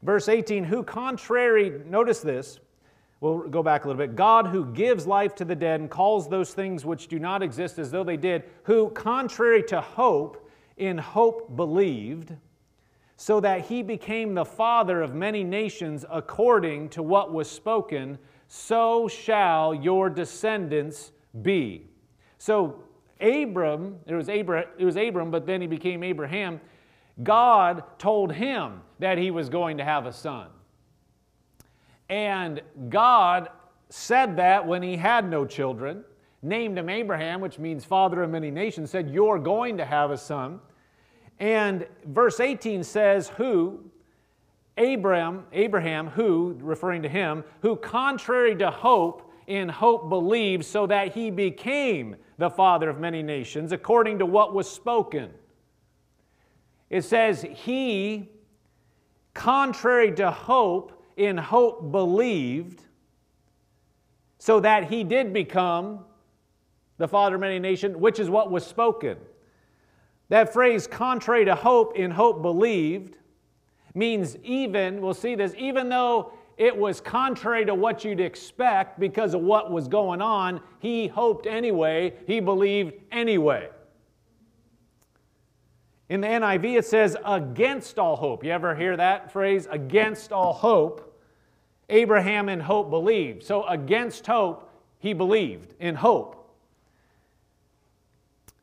Verse 0.02 0.28
18, 0.28 0.64
who 0.64 0.82
contrary, 0.82 1.80
notice 1.86 2.20
this, 2.20 2.58
we'll 3.20 3.48
go 3.48 3.62
back 3.62 3.84
a 3.84 3.88
little 3.88 3.98
bit. 3.98 4.16
God 4.16 4.46
who 4.46 4.66
gives 4.66 5.06
life 5.06 5.34
to 5.36 5.44
the 5.44 5.54
dead 5.54 5.80
and 5.80 5.90
calls 5.90 6.28
those 6.28 6.54
things 6.54 6.84
which 6.84 7.08
do 7.08 7.18
not 7.18 7.42
exist 7.42 7.78
as 7.78 7.90
though 7.90 8.04
they 8.04 8.16
did, 8.16 8.44
who 8.64 8.90
contrary 8.90 9.62
to 9.64 9.80
hope, 9.80 10.50
in 10.76 10.98
hope 10.98 11.54
believed, 11.56 12.34
so 13.16 13.38
that 13.38 13.60
he 13.66 13.82
became 13.82 14.34
the 14.34 14.44
father 14.44 15.00
of 15.02 15.14
many 15.14 15.44
nations 15.44 16.04
according 16.10 16.88
to 16.88 17.02
what 17.02 17.32
was 17.32 17.48
spoken, 17.48 18.18
so 18.48 19.06
shall 19.06 19.72
your 19.72 20.10
descendants 20.10 21.12
be. 21.42 21.86
So 22.38 22.82
Abram, 23.22 23.98
it 24.06 24.14
was 24.14 24.28
Abram, 24.28 24.64
it 24.78 24.84
was 24.84 24.96
Abram, 24.96 25.30
but 25.30 25.46
then 25.46 25.60
he 25.60 25.66
became 25.66 26.02
Abraham. 26.02 26.60
God 27.22 27.84
told 27.98 28.32
him 28.32 28.80
that 28.98 29.18
he 29.18 29.30
was 29.30 29.48
going 29.48 29.78
to 29.78 29.84
have 29.84 30.06
a 30.06 30.12
son. 30.12 30.48
And 32.08 32.60
God 32.88 33.48
said 33.90 34.36
that 34.36 34.66
when 34.66 34.82
he 34.82 34.96
had 34.96 35.28
no 35.28 35.44
children, 35.44 36.04
named 36.42 36.76
him 36.76 36.88
Abraham, 36.88 37.40
which 37.40 37.58
means 37.58 37.84
father 37.84 38.22
of 38.22 38.30
many 38.30 38.50
nations, 38.50 38.90
said, 38.90 39.10
You're 39.10 39.38
going 39.38 39.76
to 39.76 39.84
have 39.84 40.10
a 40.10 40.16
son. 40.16 40.60
And 41.38 41.86
verse 42.06 42.40
18 42.40 42.82
says, 42.82 43.28
Who, 43.30 43.80
Abraham, 44.76 45.44
Abraham, 45.52 46.08
who, 46.08 46.58
referring 46.60 47.02
to 47.02 47.08
him, 47.08 47.44
who 47.60 47.76
contrary 47.76 48.56
to 48.56 48.70
hope, 48.70 49.30
in 49.46 49.68
hope 49.68 50.08
believed, 50.08 50.64
so 50.64 50.86
that 50.86 51.12
he 51.12 51.30
became 51.30 52.16
the 52.38 52.50
father 52.50 52.88
of 52.88 52.98
many 52.98 53.22
nations, 53.22 53.72
according 53.72 54.18
to 54.18 54.26
what 54.26 54.54
was 54.54 54.68
spoken. 54.70 55.30
It 56.90 57.02
says, 57.02 57.42
He, 57.42 58.28
contrary 59.34 60.12
to 60.16 60.30
hope, 60.30 61.04
in 61.16 61.36
hope 61.36 61.90
believed, 61.90 62.82
so 64.38 64.60
that 64.60 64.90
he 64.90 65.04
did 65.04 65.32
become 65.32 66.00
the 66.98 67.06
father 67.06 67.36
of 67.36 67.40
many 67.40 67.58
nations, 67.58 67.96
which 67.96 68.18
is 68.18 68.28
what 68.28 68.50
was 68.50 68.66
spoken. 68.66 69.16
That 70.28 70.52
phrase, 70.52 70.86
contrary 70.86 71.44
to 71.44 71.54
hope, 71.54 71.96
in 71.96 72.10
hope 72.10 72.42
believed, 72.42 73.16
means 73.94 74.36
even, 74.42 75.00
we'll 75.00 75.14
see 75.14 75.34
this, 75.34 75.54
even 75.56 75.88
though 75.88 76.32
it 76.56 76.76
was 76.76 77.00
contrary 77.00 77.64
to 77.66 77.74
what 77.74 78.04
you'd 78.04 78.20
expect 78.20 79.00
because 79.00 79.34
of 79.34 79.40
what 79.40 79.70
was 79.70 79.88
going 79.88 80.20
on, 80.20 80.60
he 80.80 81.06
hoped 81.06 81.46
anyway, 81.46 82.14
he 82.26 82.40
believed 82.40 82.94
anyway. 83.10 83.68
In 86.08 86.20
the 86.20 86.26
NIV, 86.26 86.78
it 86.78 86.84
says, 86.84 87.16
against 87.24 87.98
all 87.98 88.16
hope. 88.16 88.44
You 88.44 88.50
ever 88.50 88.74
hear 88.74 88.96
that 88.98 89.32
phrase? 89.32 89.66
Against 89.70 90.30
all 90.30 90.52
hope. 90.52 91.18
Abraham 91.88 92.48
in 92.48 92.60
hope 92.60 92.90
believed. 92.90 93.42
So, 93.42 93.64
against 93.64 94.26
hope, 94.26 94.70
he 94.98 95.14
believed 95.14 95.74
in 95.80 95.94
hope. 95.94 96.38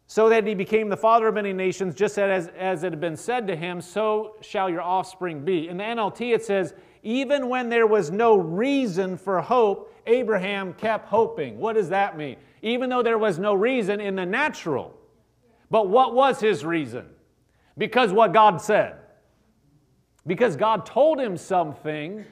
So 0.06 0.30
that 0.30 0.46
he 0.46 0.56
became 0.56 0.90
the 0.90 0.98
father 0.98 1.28
of 1.28 1.36
many 1.36 1.54
nations, 1.54 1.96
just 1.96 2.18
as, 2.18 2.48
as 2.50 2.84
it 2.84 2.92
had 2.92 3.00
been 3.00 3.18
said 3.18 3.46
to 3.48 3.56
him, 3.56 3.82
so 3.82 4.36
shall 4.42 4.70
your 4.70 4.82
offspring 4.82 5.46
be. 5.46 5.70
In 5.70 5.78
the 5.78 5.84
NLT, 5.84 6.34
it 6.34 6.44
says, 6.44 6.74
even 7.04 7.50
when 7.50 7.70
there 7.70 7.88
was 7.88 8.12
no 8.12 8.36
reason 8.36 9.18
for 9.18 9.42
hope, 9.42 9.96
Abraham 10.06 10.74
kept 10.74 11.08
hoping. 11.08 11.58
What 11.60 11.74
does 11.74 11.90
that 11.90 12.18
mean? 12.18 12.38
Even 12.62 12.90
though 12.90 13.04
there 13.04 13.18
was 13.18 13.40
no 13.40 13.54
reason 13.54 14.02
in 14.02 14.16
the 14.16 14.26
natural. 14.26 14.94
But 15.70 15.88
what 15.88 16.14
was 16.14 16.40
his 16.40 16.66
reason? 16.66 17.06
Because 17.78 18.12
what 18.12 18.34
God 18.34 18.62
said. 18.62 18.96
Because 20.28 20.56
God 20.58 20.86
told 20.86 21.20
him 21.20 21.38
something, 21.38 22.26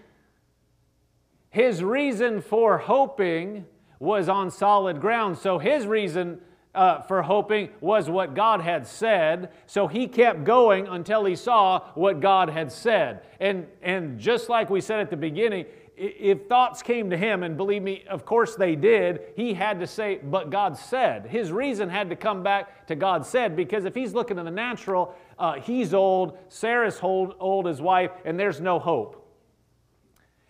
his 1.49 1.83
reason 1.83 2.41
for 2.41 2.77
hoping 2.77 3.65
was 3.99 4.29
on 4.29 4.51
solid 4.51 4.99
ground. 4.99 5.37
So 5.37 5.57
his 5.57 5.87
reason 5.87 6.39
uh, 6.77 7.01
for 7.01 7.23
hoping 7.23 7.69
was 7.81 8.09
what 8.09 8.35
God 8.35 8.61
had 8.61 8.87
said. 8.87 9.49
So 9.65 9.87
he 9.87 10.07
kept 10.07 10.43
going 10.43 10.87
until 10.87 11.25
he 11.25 11.35
saw 11.35 11.79
what 11.95 12.19
God 12.19 12.49
had 12.49 12.71
said. 12.71 13.23
And, 13.39 13.65
and 13.81 14.19
just 14.19 14.47
like 14.47 14.69
we 14.69 14.79
said 14.79 14.99
at 14.99 15.09
the 15.09 15.17
beginning, 15.17 15.65
if 15.97 16.45
thoughts 16.47 16.83
came 16.83 17.09
to 17.09 17.17
him, 17.17 17.41
and 17.41 17.57
believe 17.57 17.81
me, 17.81 18.03
of 18.07 18.23
course 18.23 18.55
they 18.55 18.75
did, 18.75 19.21
he 19.35 19.55
had 19.55 19.79
to 19.79 19.87
say, 19.87 20.19
but 20.23 20.51
God 20.51 20.77
said. 20.77 21.25
His 21.25 21.51
reason 21.51 21.89
had 21.89 22.11
to 22.11 22.15
come 22.15 22.43
back 22.43 22.85
to 22.87 22.95
God 22.95 23.25
said, 23.25 23.55
because 23.55 23.83
if 23.83 23.95
he's 23.95 24.13
looking 24.13 24.37
in 24.37 24.45
the 24.45 24.51
natural, 24.51 25.15
uh, 25.39 25.53
he's 25.53 25.95
old, 25.95 26.37
Sarah's 26.49 26.99
old, 27.01 27.33
old, 27.39 27.65
his 27.65 27.81
wife, 27.81 28.11
and 28.25 28.39
there's 28.39 28.61
no 28.61 28.77
hope. 28.77 29.27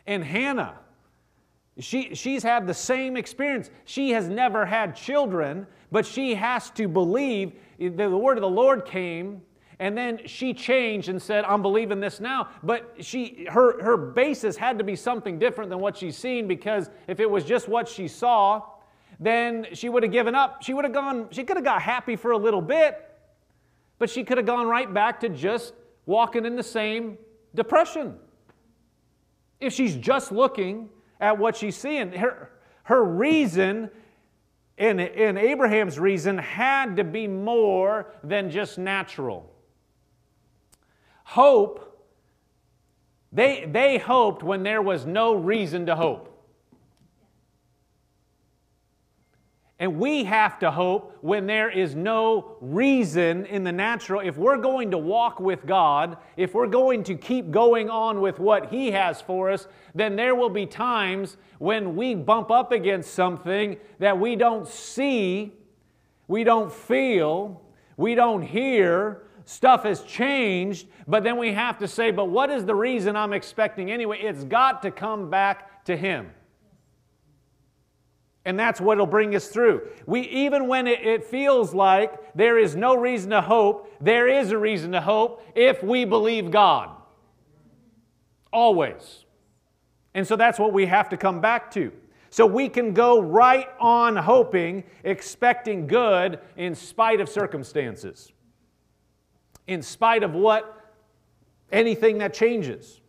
And 0.05 0.21
Hannah, 0.21 0.75
she, 1.79 2.13
she's 2.13 2.43
had 2.43 2.67
the 2.67 2.73
same 2.73 3.15
experience. 3.15 3.69
She 3.85 4.09
has 4.11 4.27
never 4.27 4.65
had 4.65 4.97
children, 4.97 5.65
but 5.91 6.05
she 6.05 6.35
has 6.35 6.69
to 6.71 6.87
believe. 6.87 7.53
The, 7.79 8.09
word 8.09 8.37
of 8.37 8.41
the 8.41 8.49
Lord 8.49 8.85
came 8.85 9.41
and 9.79 9.95
then 9.95 10.21
she 10.25 10.53
changed 10.53 11.09
and 11.09 11.21
said, 11.21 11.45
I'm 11.45 11.61
believing 11.61 11.99
this 11.99 12.19
now. 12.19 12.49
But 12.63 12.95
she, 12.99 13.45
her, 13.49 13.81
her 13.83 13.95
basis 13.95 14.57
had 14.57 14.79
to 14.79 14.83
be 14.83 14.95
something 14.95 15.37
different 15.37 15.69
than 15.69 15.79
what 15.79 15.97
she's 15.97 16.17
seen 16.17 16.47
because 16.47 16.89
if 17.07 17.19
it 17.19 17.29
was 17.29 17.43
just 17.43 17.67
what 17.67 17.87
she 17.87 18.07
saw, 18.07 18.63
then 19.19 19.67
she 19.73 19.89
would 19.89 20.03
have 20.03 20.11
given 20.11 20.33
up. 20.33 20.63
She 20.63 20.73
would 20.73 20.83
have 20.83 20.93
gone, 20.93 21.27
she 21.31 21.43
could 21.43 21.57
have 21.57 21.63
got 21.63 21.81
happy 21.81 22.15
for 22.15 22.31
a 22.31 22.37
little 22.37 22.61
bit, 22.61 23.03
but 23.99 24.09
she 24.09 24.23
could 24.23 24.37
have 24.37 24.47
gone 24.47 24.67
right 24.67 24.91
back 24.91 25.19
to 25.19 25.29
just 25.29 25.73
walking 26.07 26.45
in 26.45 26.55
the 26.55 26.63
same 26.63 27.17
depression. 27.53 28.15
If 29.59 29.73
she's 29.73 29.95
just 29.95 30.31
looking 30.31 30.89
at 31.19 31.37
what 31.37 31.55
she's 31.55 31.75
seeing, 31.75 32.11
her, 32.13 32.51
her 32.83 33.03
reason 33.03 33.91
in, 34.77 34.99
in 34.99 35.37
Abraham's 35.37 35.99
reason 35.99 36.37
had 36.37 36.97
to 36.97 37.03
be 37.03 37.27
more 37.27 38.13
than 38.23 38.51
just 38.51 38.77
natural. 38.77 39.51
Hope, 41.23 42.05
they, 43.31 43.67
they 43.69 43.97
hoped 43.97 44.43
when 44.43 44.63
there 44.63 44.81
was 44.81 45.05
no 45.05 45.33
reason 45.33 45.87
to 45.87 45.95
hope. 45.95 46.26
And 49.79 49.99
we 49.99 50.23
have 50.23 50.57
to 50.59 50.71
hope 50.71 51.17
when 51.21 51.45
there 51.45 51.69
is 51.69 51.93
no 51.93 52.57
reason 52.61 53.45
in 53.45 53.63
the 53.63 53.71
natural. 53.71 54.21
If 54.21 54.35
we're 54.35 54.57
going 54.57 54.89
to 54.91 54.97
walk 54.97 55.39
with 55.39 55.67
God, 55.67 56.17
if 56.35 56.55
we're 56.55 56.65
going 56.67 57.03
to 57.03 57.15
keep 57.15 57.51
going 57.51 57.87
on 57.87 58.19
with 58.19 58.39
what 58.39 58.71
He 58.71 58.89
has 58.91 59.21
for 59.21 59.51
us, 59.51 59.67
then 59.93 60.15
there 60.15 60.33
will 60.33 60.49
be 60.49 60.65
times 60.65 61.37
when 61.59 61.95
we 61.95 62.15
bump 62.15 62.49
up 62.49 62.71
against 62.71 63.13
something 63.13 63.77
that 63.99 64.19
we 64.19 64.35
don't 64.35 64.67
see, 64.67 65.53
we 66.27 66.43
don't 66.43 66.73
feel, 66.73 67.61
we 67.97 68.15
don't 68.15 68.41
hear, 68.41 69.27
stuff 69.45 69.83
has 69.83 70.01
changed, 70.03 70.87
but 71.07 71.23
then 71.23 71.37
we 71.37 71.53
have 71.53 71.77
to 71.77 71.87
say, 71.87 72.09
but 72.09 72.25
what 72.25 72.49
is 72.49 72.65
the 72.65 72.75
reason 72.75 73.15
I'm 73.15 73.31
expecting 73.31 73.91
anyway? 73.91 74.19
It's 74.21 74.43
got 74.43 74.81
to 74.81 74.91
come 74.91 75.29
back 75.29 75.85
to 75.85 75.95
Him. 75.95 76.31
And 78.47 78.57
that's 78.57 78.81
what 78.81 78.97
will 78.97 79.05
bring 79.05 79.35
us 79.35 79.49
through. 79.49 79.87
We, 80.07 80.21
even 80.21 80.67
when 80.67 80.87
it, 80.87 81.05
it 81.05 81.23
feels 81.23 81.75
like 81.75 82.33
there 82.33 82.57
is 82.57 82.75
no 82.75 82.95
reason 82.95 83.29
to 83.29 83.41
hope, 83.41 83.93
there 84.01 84.27
is 84.27 84.49
a 84.51 84.57
reason 84.57 84.93
to 84.93 85.01
hope 85.01 85.43
if 85.53 85.83
we 85.83 86.03
believe 86.03 86.49
God. 86.49 86.89
Always. 88.51 89.25
And 90.15 90.25
so 90.25 90.35
that's 90.35 90.57
what 90.57 90.73
we 90.73 90.87
have 90.87 91.09
to 91.09 91.17
come 91.17 91.41
back 91.41 91.69
to. 91.71 91.91
So 92.31 92.47
we 92.47 92.69
can 92.69 92.93
go 92.93 93.19
right 93.21 93.67
on 93.79 94.15
hoping, 94.15 94.83
expecting 95.03 95.85
good 95.85 96.39
in 96.55 96.73
spite 96.73 97.21
of 97.21 97.29
circumstances 97.29 98.31
in 99.67 99.81
spite 99.81 100.23
of 100.23 100.33
what 100.33 100.93
anything 101.71 102.17
that 102.19 102.33
changes. 102.33 103.01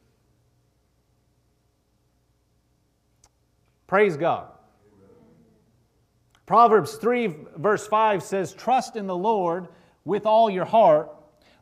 Praise 3.87 4.16
God. 4.16 4.48
Proverbs 6.48 6.94
3, 6.94 7.34
verse 7.58 7.87
5 7.87 8.22
says, 8.22 8.54
Trust 8.54 8.96
in 8.96 9.06
the 9.06 9.14
Lord 9.14 9.68
with 10.06 10.24
all 10.24 10.48
your 10.48 10.64
heart. 10.64 11.14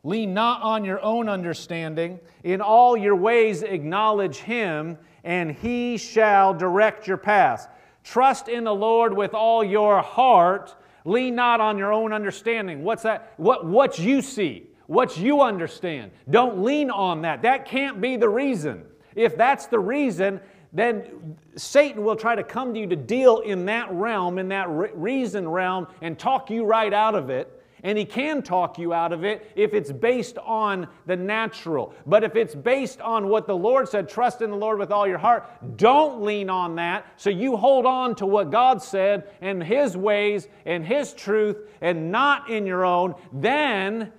Lean 0.03 0.33
not 0.33 0.61
on 0.61 0.85
your 0.85 1.01
own 1.01 1.27
understanding. 1.27 2.21
In 2.45 2.61
all 2.61 2.95
your 2.95 3.17
ways 3.17 3.63
acknowledge 3.63 4.37
him, 4.37 4.97
and 5.25 5.51
he 5.51 5.97
shall 5.97 6.53
direct 6.53 7.05
your 7.05 7.17
paths. 7.17 7.67
Trust 8.05 8.47
in 8.47 8.63
the 8.63 8.73
Lord 8.73 9.13
with 9.13 9.33
all 9.33 9.61
your 9.61 10.01
heart. 10.01 10.73
Lean 11.03 11.35
not 11.35 11.59
on 11.59 11.77
your 11.77 11.91
own 11.91 12.13
understanding. 12.13 12.85
What's 12.85 13.03
that? 13.03 13.33
What, 13.35 13.65
what 13.65 13.99
you 13.99 14.21
see 14.21 14.67
what 14.87 15.17
you 15.17 15.41
understand. 15.41 16.11
Don't 16.29 16.63
lean 16.63 16.89
on 16.89 17.21
that. 17.23 17.41
That 17.41 17.65
can't 17.65 18.01
be 18.01 18.15
the 18.15 18.29
reason. 18.29 18.85
If 19.15 19.37
that's 19.37 19.67
the 19.67 19.79
reason, 19.79 20.39
then 20.73 21.37
Satan 21.55 22.03
will 22.03 22.15
try 22.15 22.35
to 22.35 22.43
come 22.43 22.73
to 22.73 22.79
you 22.79 22.87
to 22.87 22.95
deal 22.95 23.39
in 23.39 23.65
that 23.65 23.91
realm, 23.91 24.37
in 24.37 24.49
that 24.49 24.67
reason 24.69 25.47
realm, 25.47 25.87
and 26.01 26.17
talk 26.17 26.49
you 26.49 26.65
right 26.65 26.93
out 26.93 27.15
of 27.15 27.29
it. 27.29 27.53
And 27.83 27.97
he 27.97 28.05
can 28.05 28.41
talk 28.41 28.79
you 28.79 28.91
out 28.91 29.13
of 29.13 29.23
it 29.23 29.51
if 29.55 29.73
it's 29.73 29.91
based 29.91 30.37
on 30.39 30.87
the 31.05 31.15
natural. 31.15 31.93
But 32.07 32.23
if 32.23 32.35
it's 32.35 32.55
based 32.55 32.99
on 33.01 33.27
what 33.29 33.45
the 33.45 33.55
Lord 33.55 33.87
said, 33.87 34.09
trust 34.09 34.41
in 34.41 34.49
the 34.49 34.57
Lord 34.57 34.79
with 34.79 34.91
all 34.91 35.07
your 35.07 35.19
heart, 35.19 35.47
don't 35.77 36.23
lean 36.23 36.49
on 36.49 36.75
that. 36.75 37.05
So 37.17 37.29
you 37.29 37.55
hold 37.55 37.85
on 37.85 38.15
to 38.15 38.25
what 38.25 38.49
God 38.49 38.81
said 38.81 39.29
and 39.41 39.63
His 39.63 39.95
ways 39.95 40.47
and 40.65 40.85
His 40.85 41.13
truth 41.13 41.57
and 41.79 42.11
not 42.11 42.49
in 42.49 42.65
your 42.65 42.83
own. 42.83 43.13
Then 43.31 44.11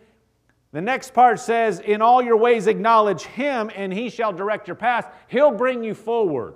The 0.72 0.80
next 0.80 1.14
part 1.14 1.40
says, 1.40 1.80
In 1.80 2.02
all 2.02 2.22
your 2.22 2.36
ways 2.36 2.66
acknowledge 2.66 3.22
him, 3.22 3.70
and 3.74 3.92
he 3.92 4.10
shall 4.10 4.32
direct 4.32 4.68
your 4.68 4.76
path. 4.76 5.12
He'll 5.28 5.52
bring 5.52 5.82
you 5.82 5.94
forward. 5.94 6.54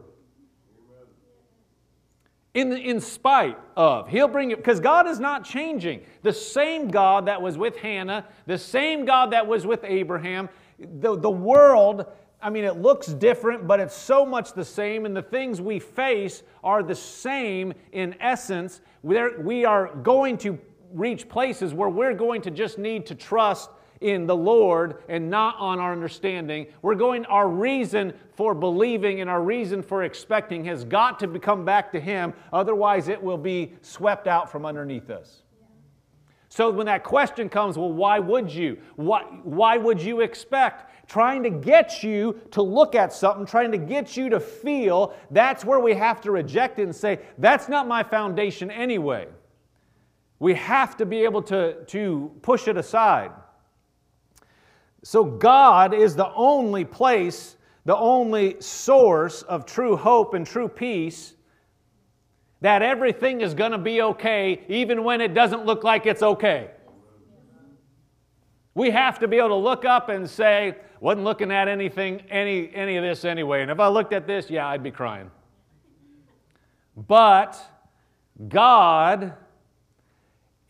In, 2.55 2.73
in 2.73 3.01
spite 3.01 3.59
of, 3.79 4.09
he'll 4.09 4.29
bring 4.29 4.51
you, 4.51 4.57
because 4.57 4.79
God 4.79 5.09
is 5.09 5.19
not 5.19 5.43
changing. 5.43 6.03
The 6.21 6.35
same 6.35 6.89
God 6.89 7.25
that 7.27 7.41
was 7.41 7.57
with 7.57 7.77
Hannah, 7.79 8.27
the 8.45 8.59
same 8.59 9.07
God 9.07 9.31
that 9.33 9.47
was 9.47 9.67
with 9.67 9.83
Abraham, 9.85 10.51
the, 10.79 11.17
the 11.19 11.31
world, 11.31 12.05
I 12.43 12.51
mean, 12.51 12.65
it 12.65 12.77
looks 12.77 13.07
different, 13.07 13.67
but 13.67 13.81
it's 13.81 13.97
so 13.97 14.27
much 14.27 14.53
the 14.53 14.67
same, 14.67 15.07
and 15.07 15.17
the 15.17 15.23
things 15.23 15.63
we 15.63 15.79
face 15.79 16.43
are 16.63 16.83
the 16.83 16.95
same 16.95 17.73
in 17.93 18.17
essence. 18.21 18.83
We're, 19.03 19.41
we 19.41 19.65
are 19.65 19.95
going 19.95 20.37
to 20.39 20.59
reach 20.93 21.31
places 21.31 21.73
where 21.73 21.89
we're 21.89 22.13
going 22.13 22.43
to 22.43 22.51
just 22.51 22.77
need 22.77 23.07
to 23.07 23.15
trust 23.15 23.71
in 24.03 24.27
the 24.27 24.37
Lord 24.37 25.03
and 25.09 25.31
not 25.31 25.57
on 25.59 25.79
our 25.79 25.93
understanding. 25.93 26.67
We're 26.83 26.95
going, 26.95 27.25
our 27.27 27.49
reason 27.49 28.13
for 28.35 28.55
believing 28.55 29.21
and 29.21 29.31
our 29.31 29.43
reason 29.43 29.83
for 29.83 30.03
expecting 30.03 30.65
has 30.67 30.85
got 30.85 31.19
to 31.21 31.39
come 31.39 31.65
back 31.65 31.93
to 31.93 32.01
Him, 32.01 32.35
otherwise, 32.53 33.09
it 33.09 33.23
will 33.23 33.39
be 33.39 33.73
swept 33.81 34.27
out 34.27 34.51
from 34.51 34.67
underneath 34.67 35.11
us. 35.11 35.43
So 36.49 36.71
when 36.71 36.85
that 36.85 37.03
question 37.03 37.49
comes, 37.49 37.79
well, 37.79 37.91
why 37.91 38.19
would 38.19 38.53
you? 38.53 38.77
Why, 38.97 39.23
why 39.43 39.79
would 39.79 40.03
you 40.03 40.21
expect? 40.21 41.09
Trying 41.09 41.45
to 41.45 41.51
get 41.51 42.03
you 42.03 42.39
to 42.51 42.61
look 42.61 42.95
at 42.95 43.11
something, 43.15 43.47
trying 43.47 43.73
to 43.73 43.79
get 43.79 44.19
you 44.19 44.29
to 44.29 44.39
feel, 44.39 45.15
that's 45.31 45.65
where 45.65 45.81
we 45.81 45.95
have 45.95 46.21
to 46.21 46.31
reject 46.31 46.79
it 46.79 46.83
and 46.83 46.95
say, 46.95 47.21
that's 47.39 47.71
not 47.71 47.89
my 47.89 48.03
foundation 48.03 48.71
anyway. 48.71 49.29
We 50.41 50.53
have 50.55 50.95
to 50.99 51.07
be 51.07 51.25
able 51.25 51.43
to, 51.45 51.85
to 51.87 52.31
push 52.43 52.69
it 52.69 52.77
aside. 52.77 53.31
So, 55.05 55.25
God 55.25 55.95
is 55.95 56.15
the 56.15 56.33
only 56.35 56.85
place, 56.85 57.57
the 57.85 57.97
only 57.97 58.61
source 58.61 59.43
of 59.43 59.67
true 59.67 59.97
hope 59.97 60.35
and 60.35 60.47
true 60.47 60.69
peace. 60.69 61.35
That 62.61 62.83
everything 62.83 63.41
is 63.41 63.55
going 63.55 63.73
to 63.73 63.79
be 63.79 64.03
okay, 64.03 64.63
even 64.69 65.03
when 65.03 65.21
it 65.21 65.35
doesn't 65.35 65.67
look 65.67 65.83
like 65.83 66.07
it's 66.07 66.23
okay. 66.23 66.71
We 68.75 68.91
have 68.91 69.19
to 69.19 69.29
be 69.29 69.39
able 69.39 69.49
to 69.49 69.55
look 69.57 69.85
up 69.85 70.09
and 70.09 70.29
say, 70.31 70.77
wasn't 71.01 71.25
looking 71.25 71.51
at 71.51 71.67
anything, 71.67 72.23
any, 72.31 72.73
any 72.73 72.97
of 72.97 73.03
this 73.03 73.25
anyway. 73.25 73.63
And 73.63 73.71
if 73.71 73.81
I 73.81 73.89
looked 73.89 74.13
at 74.13 74.29
this, 74.29 74.49
yeah, 74.49 74.69
I'd 74.69 74.85
be 74.85 74.93
crying. 74.93 75.31
But 76.97 77.61
God 78.49 79.35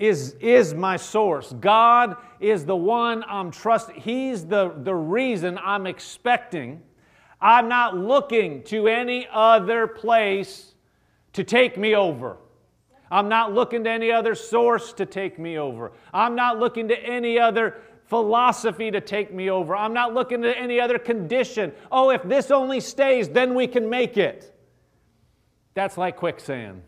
is, 0.02 0.34
is 0.40 0.74
my 0.74 0.96
source. 0.96 1.52
God 1.60 2.16
is 2.40 2.66
the 2.66 2.74
one 2.74 3.22
I'm 3.28 3.52
trusting. 3.52 3.94
He's 3.94 4.44
the, 4.44 4.74
the 4.82 4.94
reason 4.94 5.56
I'm 5.62 5.86
expecting. 5.86 6.82
I'm 7.40 7.68
not 7.68 7.96
looking 7.96 8.64
to 8.64 8.88
any 8.88 9.28
other 9.32 9.86
place 9.86 10.74
to 11.34 11.44
take 11.44 11.78
me 11.78 11.94
over. 11.94 12.38
I'm 13.12 13.28
not 13.28 13.52
looking 13.52 13.84
to 13.84 13.90
any 13.90 14.10
other 14.10 14.34
source 14.34 14.92
to 14.94 15.06
take 15.06 15.38
me 15.38 15.56
over. 15.56 15.92
I'm 16.12 16.34
not 16.34 16.58
looking 16.58 16.88
to 16.88 16.98
any 16.98 17.38
other 17.38 17.80
philosophy 18.06 18.90
to 18.90 19.00
take 19.00 19.32
me 19.32 19.50
over. 19.50 19.76
I'm 19.76 19.94
not 19.94 20.14
looking 20.14 20.42
to 20.42 20.58
any 20.58 20.80
other 20.80 20.98
condition. 20.98 21.72
Oh, 21.92 22.10
if 22.10 22.24
this 22.24 22.50
only 22.50 22.80
stays, 22.80 23.28
then 23.28 23.54
we 23.54 23.68
can 23.68 23.88
make 23.88 24.16
it. 24.16 24.52
That's 25.74 25.96
like 25.96 26.16
quicksand 26.16 26.82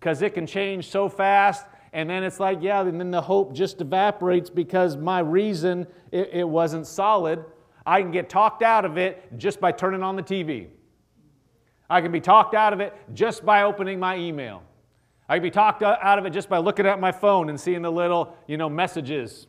because 0.00 0.22
it 0.22 0.32
can 0.32 0.46
change 0.46 0.88
so 0.88 1.10
fast 1.10 1.66
and 1.96 2.10
then 2.10 2.24
it's 2.24 2.38
like, 2.38 2.58
yeah, 2.60 2.82
and 2.82 3.00
then 3.00 3.10
the 3.10 3.22
hope 3.22 3.54
just 3.54 3.80
evaporates 3.80 4.50
because 4.50 4.98
my 4.98 5.20
reason 5.20 5.86
it, 6.12 6.28
it 6.30 6.46
wasn't 6.46 6.86
solid. 6.86 7.42
I 7.86 8.02
can 8.02 8.10
get 8.10 8.28
talked 8.28 8.62
out 8.62 8.84
of 8.84 8.98
it 8.98 9.38
just 9.38 9.62
by 9.62 9.72
turning 9.72 10.02
on 10.02 10.14
the 10.14 10.22
TV. 10.22 10.66
I 11.88 12.02
can 12.02 12.12
be 12.12 12.20
talked 12.20 12.54
out 12.54 12.74
of 12.74 12.80
it 12.80 12.92
just 13.14 13.46
by 13.46 13.62
opening 13.62 13.98
my 13.98 14.18
email. 14.18 14.62
I 15.26 15.36
can 15.36 15.42
be 15.42 15.50
talked 15.50 15.82
out 15.82 16.18
of 16.18 16.26
it 16.26 16.34
just 16.34 16.50
by 16.50 16.58
looking 16.58 16.84
at 16.84 17.00
my 17.00 17.12
phone 17.12 17.48
and 17.48 17.58
seeing 17.58 17.80
the 17.80 17.90
little, 17.90 18.36
you 18.46 18.58
know, 18.58 18.68
messages 18.68 19.46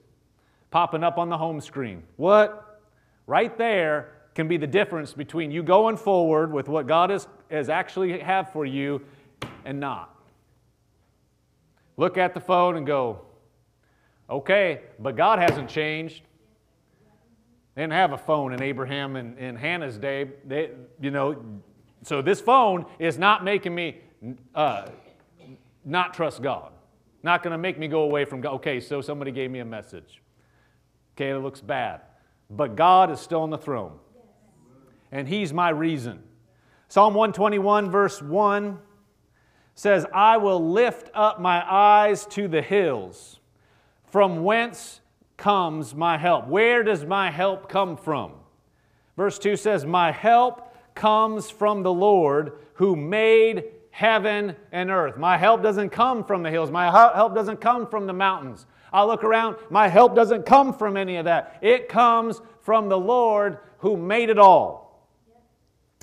popping 0.72 1.04
up 1.04 1.18
on 1.18 1.28
the 1.28 1.38
home 1.38 1.60
screen. 1.60 2.02
What? 2.16 2.82
Right 3.26 3.58
there 3.58 4.14
can 4.36 4.48
be 4.48 4.56
the 4.56 4.68
difference 4.68 5.12
between 5.12 5.52
you 5.52 5.64
going 5.64 5.98
forward 5.98 6.54
with 6.54 6.70
what 6.70 6.88
God 6.88 7.10
has, 7.10 7.28
has 7.52 7.68
actually 7.68 8.20
have 8.20 8.54
for 8.54 8.66
you 8.66 9.02
and 9.66 9.82
not 9.82 10.17
look 11.98 12.18
at 12.18 12.34
the 12.34 12.40
phone 12.40 12.78
and 12.78 12.86
go, 12.86 13.22
okay, 14.30 14.82
but 15.00 15.16
God 15.16 15.40
hasn't 15.40 15.70
changed. 15.70 16.22
They 17.76 17.84
didn't 17.84 17.94
have 17.94 18.14
a 18.14 18.18
phone 18.18 18.54
in 18.54 18.62
Abraham 18.62 19.16
and, 19.16 19.38
in 19.38 19.56
Hannah's 19.56 19.98
day. 19.98 20.30
They, 20.46 20.72
you 21.00 21.12
know, 21.12 21.44
so 22.04 22.22
this 22.22 22.40
phone 22.40 22.86
is 22.98 23.18
not 23.18 23.44
making 23.44 23.76
me 23.76 24.02
uh, 24.56 24.88
not 25.86 26.14
trust 26.14 26.42
God. 26.42 26.72
Not 27.24 27.44
going 27.44 27.52
to 27.52 27.58
make 27.58 27.80
me 27.80 27.88
go 27.88 28.02
away 28.02 28.26
from 28.26 28.42
God. 28.42 28.54
Okay, 28.56 28.80
so 28.80 29.02
somebody 29.02 29.32
gave 29.32 29.50
me 29.50 29.60
a 29.60 29.66
message. 29.66 30.22
Okay, 31.16 31.30
it 31.32 31.38
looks 31.38 31.62
bad. 31.62 32.02
But 32.50 32.76
God 32.76 33.12
is 33.12 33.20
still 33.20 33.42
on 33.42 33.50
the 33.50 33.58
throne. 33.58 33.98
And 35.12 35.28
He's 35.28 35.54
my 35.54 35.70
reason. 35.70 36.22
Psalm 36.90 37.14
121, 37.14 37.90
verse 37.90 38.22
1 38.22 38.80
says, 39.78 40.08
I 40.12 40.38
will 40.38 40.72
lift 40.72 41.12
up 41.13 41.40
my 41.40 41.63
eyes 41.72 42.26
to 42.32 42.48
the 42.48 42.63
hills. 42.63 43.40
From 44.08 44.44
whence 44.44 45.02
comes 45.38 45.94
my 45.94 46.18
help? 46.18 46.48
Where 46.48 46.82
does 46.82 47.06
my 47.06 47.30
help 47.30 47.70
come 47.70 47.96
from? 47.96 48.32
Verse 49.16 49.38
2 49.38 49.56
says, 49.56 49.86
My 49.86 50.12
help 50.12 50.74
comes 50.96 51.52
from 51.52 51.84
the 51.84 51.94
Lord 51.94 52.54
who 52.74 52.96
made 52.96 53.66
heaven 53.92 54.56
and 54.72 54.90
earth. 54.90 55.18
My 55.18 55.38
help 55.38 55.62
doesn't 55.62 55.92
come 55.92 56.24
from 56.24 56.42
the 56.42 56.50
hills. 56.50 56.72
My 56.72 56.92
help 56.92 57.36
doesn't 57.36 57.62
come 57.62 57.86
from 57.86 58.08
the 58.08 58.13
mountains. 58.13 58.66
I 58.92 59.04
look 59.04 59.24
around, 59.24 59.58
my 59.70 59.88
help 59.88 60.16
doesn't 60.16 60.48
come 60.48 60.74
from 60.74 60.98
any 60.98 61.18
of 61.18 61.26
that. 61.26 61.60
It 61.62 61.88
comes 61.88 62.42
from 62.62 62.90
the 62.90 62.98
Lord 62.98 63.60
who 63.78 63.96
made 63.96 64.32
it 64.32 64.40
all. 64.40 65.08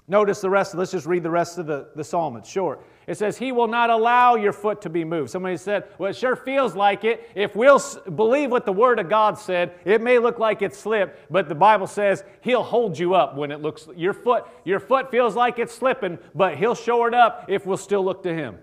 Notice 0.06 0.40
the 0.40 0.50
rest, 0.50 0.76
let's 0.76 0.92
just 0.92 1.06
read 1.06 1.24
the 1.24 1.30
rest 1.30 1.58
of 1.58 1.66
the, 1.66 1.88
the 1.96 2.04
psalm. 2.04 2.36
It's 2.36 2.48
short. 2.48 2.84
It 3.06 3.16
says, 3.16 3.38
He 3.38 3.52
will 3.52 3.68
not 3.68 3.90
allow 3.90 4.34
your 4.34 4.52
foot 4.52 4.82
to 4.82 4.90
be 4.90 5.04
moved. 5.04 5.30
Somebody 5.30 5.56
said, 5.56 5.84
Well, 5.98 6.10
it 6.10 6.16
sure 6.16 6.36
feels 6.36 6.74
like 6.74 7.04
it. 7.04 7.30
If 7.34 7.54
we'll 7.54 7.80
believe 8.14 8.50
what 8.50 8.66
the 8.66 8.72
Word 8.72 8.98
of 8.98 9.08
God 9.08 9.38
said, 9.38 9.74
it 9.84 10.00
may 10.00 10.18
look 10.18 10.38
like 10.38 10.62
it 10.62 10.74
slipped, 10.74 11.30
but 11.30 11.48
the 11.48 11.54
Bible 11.54 11.86
says 11.86 12.24
He'll 12.40 12.62
hold 12.62 12.98
you 12.98 13.14
up 13.14 13.36
when 13.36 13.50
it 13.50 13.60
looks, 13.60 13.88
your 13.96 14.14
foot, 14.14 14.44
your 14.64 14.80
foot 14.80 15.10
feels 15.10 15.34
like 15.34 15.58
it's 15.58 15.74
slipping, 15.74 16.18
but 16.34 16.56
He'll 16.56 16.74
show 16.74 17.06
it 17.06 17.14
up 17.14 17.46
if 17.48 17.66
we'll 17.66 17.76
still 17.76 18.04
look 18.04 18.22
to 18.22 18.34
Him. 18.34 18.58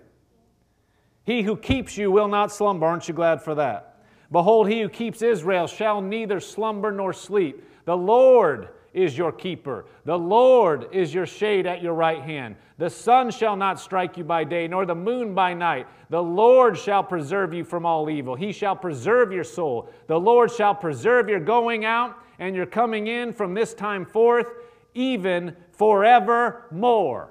He 1.24 1.42
who 1.42 1.56
keeps 1.56 1.96
you 1.96 2.10
will 2.10 2.28
not 2.28 2.52
slumber. 2.52 2.86
Aren't 2.86 3.08
you 3.08 3.14
glad 3.14 3.42
for 3.42 3.54
that? 3.54 3.92
Behold, 4.32 4.68
he 4.68 4.80
who 4.80 4.88
keeps 4.88 5.20
Israel 5.20 5.66
shall 5.66 6.00
neither 6.00 6.40
slumber 6.40 6.90
nor 6.90 7.12
sleep. 7.12 7.62
The 7.84 7.96
Lord 7.96 8.70
is 8.92 9.16
your 9.16 9.32
keeper. 9.32 9.86
The 10.04 10.18
Lord 10.18 10.88
is 10.92 11.14
your 11.14 11.26
shade 11.26 11.66
at 11.66 11.82
your 11.82 11.94
right 11.94 12.22
hand. 12.22 12.56
The 12.78 12.90
sun 12.90 13.30
shall 13.30 13.56
not 13.56 13.80
strike 13.80 14.16
you 14.16 14.24
by 14.24 14.44
day, 14.44 14.68
nor 14.68 14.84
the 14.84 14.94
moon 14.94 15.34
by 15.34 15.54
night. 15.54 15.86
The 16.10 16.22
Lord 16.22 16.76
shall 16.76 17.02
preserve 17.02 17.54
you 17.54 17.64
from 17.64 17.86
all 17.86 18.10
evil. 18.10 18.34
He 18.34 18.52
shall 18.52 18.76
preserve 18.76 19.32
your 19.32 19.44
soul. 19.44 19.88
The 20.08 20.18
Lord 20.18 20.50
shall 20.50 20.74
preserve 20.74 21.28
your 21.28 21.40
going 21.40 21.84
out 21.84 22.16
and 22.38 22.54
your 22.54 22.66
coming 22.66 23.06
in 23.06 23.32
from 23.32 23.54
this 23.54 23.72
time 23.72 24.04
forth, 24.04 24.48
even 24.94 25.56
forevermore. 25.72 27.30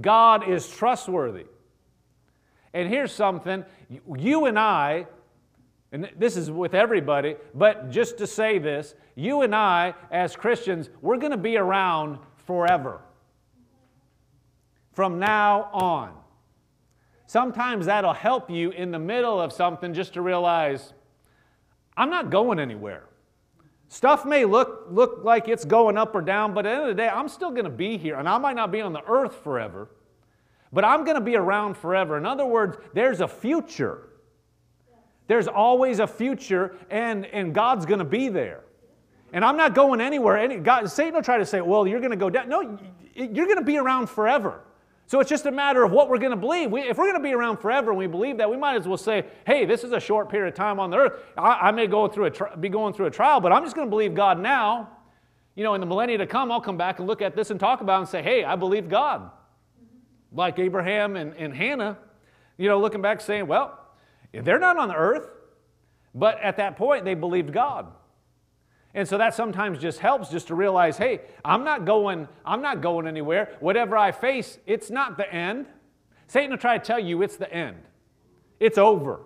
God 0.00 0.48
is 0.48 0.68
trustworthy. 0.68 1.46
And 2.72 2.88
here's 2.88 3.12
something 3.12 3.64
you 4.16 4.44
and 4.44 4.58
I 4.58 5.06
and 5.96 6.10
this 6.18 6.36
is 6.36 6.50
with 6.50 6.74
everybody, 6.74 7.36
but 7.54 7.90
just 7.90 8.18
to 8.18 8.26
say 8.26 8.58
this, 8.58 8.94
you 9.14 9.40
and 9.40 9.54
I, 9.54 9.94
as 10.10 10.36
Christians, 10.36 10.90
we're 11.00 11.16
going 11.16 11.30
to 11.30 11.38
be 11.38 11.56
around 11.56 12.18
forever. 12.44 13.00
From 14.92 15.18
now 15.18 15.70
on. 15.72 16.12
Sometimes 17.26 17.86
that'll 17.86 18.12
help 18.12 18.50
you 18.50 18.72
in 18.72 18.90
the 18.90 18.98
middle 18.98 19.40
of 19.40 19.54
something 19.54 19.94
just 19.94 20.12
to 20.12 20.20
realize 20.20 20.92
I'm 21.96 22.10
not 22.10 22.28
going 22.28 22.58
anywhere. 22.58 23.04
Stuff 23.88 24.26
may 24.26 24.44
look, 24.44 24.88
look 24.90 25.20
like 25.24 25.48
it's 25.48 25.64
going 25.64 25.96
up 25.96 26.14
or 26.14 26.20
down, 26.20 26.52
but 26.52 26.66
at 26.66 26.68
the 26.68 26.74
end 26.74 26.82
of 26.82 26.88
the 26.88 27.02
day, 27.02 27.08
I'm 27.08 27.30
still 27.30 27.52
going 27.52 27.64
to 27.64 27.70
be 27.70 27.96
here. 27.96 28.16
And 28.16 28.28
I 28.28 28.36
might 28.36 28.56
not 28.56 28.70
be 28.70 28.82
on 28.82 28.92
the 28.92 29.02
earth 29.08 29.42
forever, 29.42 29.88
but 30.74 30.84
I'm 30.84 31.04
going 31.04 31.14
to 31.14 31.24
be 31.24 31.36
around 31.36 31.78
forever. 31.78 32.18
In 32.18 32.26
other 32.26 32.44
words, 32.44 32.76
there's 32.92 33.22
a 33.22 33.28
future. 33.28 34.10
There's 35.26 35.48
always 35.48 35.98
a 35.98 36.06
future, 36.06 36.76
and, 36.90 37.26
and 37.26 37.54
God's 37.54 37.86
going 37.86 37.98
to 37.98 38.04
be 38.04 38.28
there. 38.28 38.60
And 39.32 39.44
I'm 39.44 39.56
not 39.56 39.74
going 39.74 40.00
anywhere. 40.00 40.38
Any, 40.38 40.56
God, 40.56 40.88
Satan 40.90 41.14
will 41.14 41.22
try 41.22 41.38
to 41.38 41.46
say, 41.46 41.60
well, 41.60 41.86
you're 41.86 42.00
going 42.00 42.12
to 42.12 42.16
go 42.16 42.30
down. 42.30 42.48
No, 42.48 42.78
you're 43.14 43.46
going 43.46 43.58
to 43.58 43.64
be 43.64 43.76
around 43.76 44.08
forever. 44.08 44.62
So 45.08 45.20
it's 45.20 45.30
just 45.30 45.46
a 45.46 45.52
matter 45.52 45.84
of 45.84 45.92
what 45.92 46.08
we're 46.08 46.18
going 46.18 46.32
to 46.32 46.36
believe. 46.36 46.70
We, 46.70 46.80
if 46.80 46.98
we're 46.98 47.04
going 47.04 47.22
to 47.22 47.22
be 47.22 47.32
around 47.32 47.58
forever 47.58 47.90
and 47.90 47.98
we 47.98 48.08
believe 48.08 48.38
that, 48.38 48.50
we 48.50 48.56
might 48.56 48.76
as 48.76 48.88
well 48.88 48.96
say, 48.96 49.24
hey, 49.46 49.64
this 49.64 49.84
is 49.84 49.92
a 49.92 50.00
short 50.00 50.28
period 50.28 50.48
of 50.48 50.54
time 50.54 50.80
on 50.80 50.90
the 50.90 50.96
earth. 50.96 51.22
I, 51.36 51.68
I 51.68 51.70
may 51.70 51.86
go 51.86 52.08
through 52.08 52.24
a 52.24 52.30
tri- 52.30 52.54
be 52.56 52.68
going 52.68 52.92
through 52.92 53.06
a 53.06 53.10
trial, 53.10 53.40
but 53.40 53.52
I'm 53.52 53.62
just 53.62 53.76
going 53.76 53.86
to 53.86 53.90
believe 53.90 54.14
God 54.14 54.40
now. 54.40 54.90
You 55.54 55.62
know, 55.62 55.74
in 55.74 55.80
the 55.80 55.86
millennia 55.86 56.18
to 56.18 56.26
come, 56.26 56.50
I'll 56.50 56.60
come 56.60 56.76
back 56.76 56.98
and 56.98 57.06
look 57.06 57.22
at 57.22 57.36
this 57.36 57.50
and 57.50 57.58
talk 57.58 57.80
about 57.80 58.00
and 58.00 58.08
say, 58.08 58.20
hey, 58.20 58.42
I 58.44 58.56
believe 58.56 58.88
God. 58.88 59.30
Like 60.32 60.58
Abraham 60.58 61.16
and, 61.16 61.34
and 61.36 61.54
Hannah, 61.54 61.98
you 62.58 62.68
know, 62.68 62.80
looking 62.80 63.00
back 63.00 63.20
saying, 63.20 63.46
well, 63.46 63.78
they're 64.44 64.58
not 64.58 64.76
on 64.76 64.88
the 64.88 64.94
earth, 64.94 65.28
but 66.14 66.40
at 66.42 66.56
that 66.56 66.76
point 66.76 67.04
they 67.04 67.14
believed 67.14 67.52
God. 67.52 67.92
And 68.94 69.06
so 69.06 69.18
that 69.18 69.34
sometimes 69.34 69.78
just 69.78 69.98
helps 69.98 70.30
just 70.30 70.46
to 70.48 70.54
realize, 70.54 70.96
hey, 70.96 71.20
I'm 71.44 71.64
not 71.64 71.84
going, 71.84 72.28
I'm 72.46 72.62
not 72.62 72.80
going 72.80 73.06
anywhere. 73.06 73.54
Whatever 73.60 73.96
I 73.96 74.10
face, 74.10 74.58
it's 74.66 74.90
not 74.90 75.18
the 75.18 75.30
end. 75.32 75.66
Satan 76.28 76.50
will 76.50 76.58
try 76.58 76.78
to 76.78 76.84
tell 76.84 76.98
you 76.98 77.20
it's 77.20 77.36
the 77.36 77.52
end. 77.52 77.76
It's 78.58 78.78
over. 78.78 79.20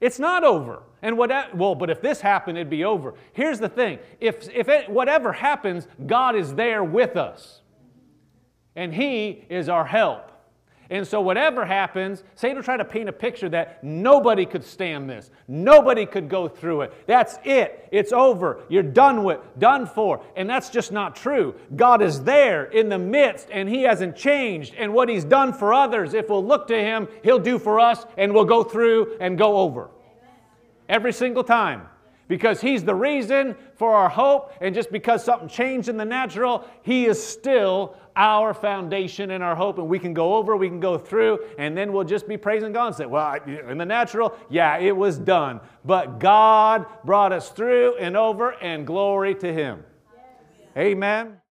It's 0.00 0.18
not 0.18 0.44
over. 0.44 0.82
And 1.00 1.16
what 1.16 1.54
well, 1.54 1.74
but 1.74 1.90
if 1.90 2.02
this 2.02 2.20
happened, 2.20 2.58
it'd 2.58 2.68
be 2.68 2.84
over. 2.84 3.14
Here's 3.32 3.58
the 3.58 3.68
thing: 3.68 3.98
if 4.20 4.48
if 4.50 4.68
it, 4.68 4.88
whatever 4.88 5.32
happens, 5.32 5.86
God 6.06 6.34
is 6.34 6.54
there 6.54 6.82
with 6.82 7.16
us, 7.16 7.60
and 8.74 8.94
He 8.94 9.44
is 9.48 9.68
our 9.68 9.84
help. 9.84 10.30
And 10.90 11.06
so, 11.06 11.20
whatever 11.20 11.64
happens, 11.64 12.22
Satan 12.34 12.56
will 12.56 12.62
try 12.62 12.76
to 12.76 12.84
paint 12.84 13.08
a 13.08 13.12
picture 13.12 13.48
that 13.48 13.82
nobody 13.82 14.44
could 14.44 14.64
stand 14.64 15.08
this. 15.08 15.30
Nobody 15.48 16.04
could 16.04 16.28
go 16.28 16.46
through 16.46 16.82
it. 16.82 17.06
That's 17.06 17.38
it. 17.44 17.88
It's 17.90 18.12
over. 18.12 18.62
You're 18.68 18.82
done 18.82 19.24
with, 19.24 19.40
done 19.58 19.86
for. 19.86 20.22
And 20.36 20.48
that's 20.48 20.68
just 20.68 20.92
not 20.92 21.16
true. 21.16 21.54
God 21.74 22.02
is 22.02 22.22
there 22.22 22.64
in 22.64 22.90
the 22.90 22.98
midst, 22.98 23.48
and 23.50 23.68
He 23.68 23.82
hasn't 23.82 24.14
changed. 24.14 24.74
And 24.76 24.92
what 24.92 25.08
He's 25.08 25.24
done 25.24 25.54
for 25.54 25.72
others, 25.72 26.12
if 26.12 26.28
we'll 26.28 26.44
look 26.44 26.66
to 26.68 26.78
Him, 26.78 27.08
He'll 27.22 27.38
do 27.38 27.58
for 27.58 27.80
us, 27.80 28.04
and 28.18 28.34
we'll 28.34 28.44
go 28.44 28.62
through 28.62 29.16
and 29.20 29.38
go 29.38 29.56
over. 29.56 29.88
Every 30.88 31.14
single 31.14 31.44
time 31.44 31.88
because 32.28 32.60
He's 32.60 32.84
the 32.84 32.94
reason 32.94 33.56
for 33.76 33.94
our 33.94 34.08
hope. 34.08 34.52
And 34.60 34.74
just 34.74 34.90
because 34.90 35.24
something 35.24 35.48
changed 35.48 35.88
in 35.88 35.96
the 35.96 36.04
natural, 36.04 36.66
He 36.82 37.06
is 37.06 37.24
still 37.24 37.96
our 38.16 38.54
foundation 38.54 39.32
and 39.32 39.42
our 39.42 39.54
hope. 39.54 39.78
And 39.78 39.88
we 39.88 39.98
can 39.98 40.14
go 40.14 40.34
over, 40.34 40.56
we 40.56 40.68
can 40.68 40.80
go 40.80 40.98
through, 40.98 41.40
and 41.58 41.76
then 41.76 41.92
we'll 41.92 42.04
just 42.04 42.28
be 42.28 42.36
praising 42.36 42.72
God 42.72 42.88
and 42.88 42.96
say, 42.96 43.06
Well, 43.06 43.34
in 43.46 43.78
the 43.78 43.86
natural, 43.86 44.36
yeah, 44.48 44.78
it 44.78 44.96
was 44.96 45.18
done. 45.18 45.60
But 45.84 46.18
God 46.18 46.86
brought 47.04 47.32
us 47.32 47.50
through 47.50 47.96
and 47.96 48.16
over, 48.16 48.52
and 48.62 48.86
glory 48.86 49.34
to 49.36 49.52
Him. 49.52 49.84
Amen. 50.76 51.38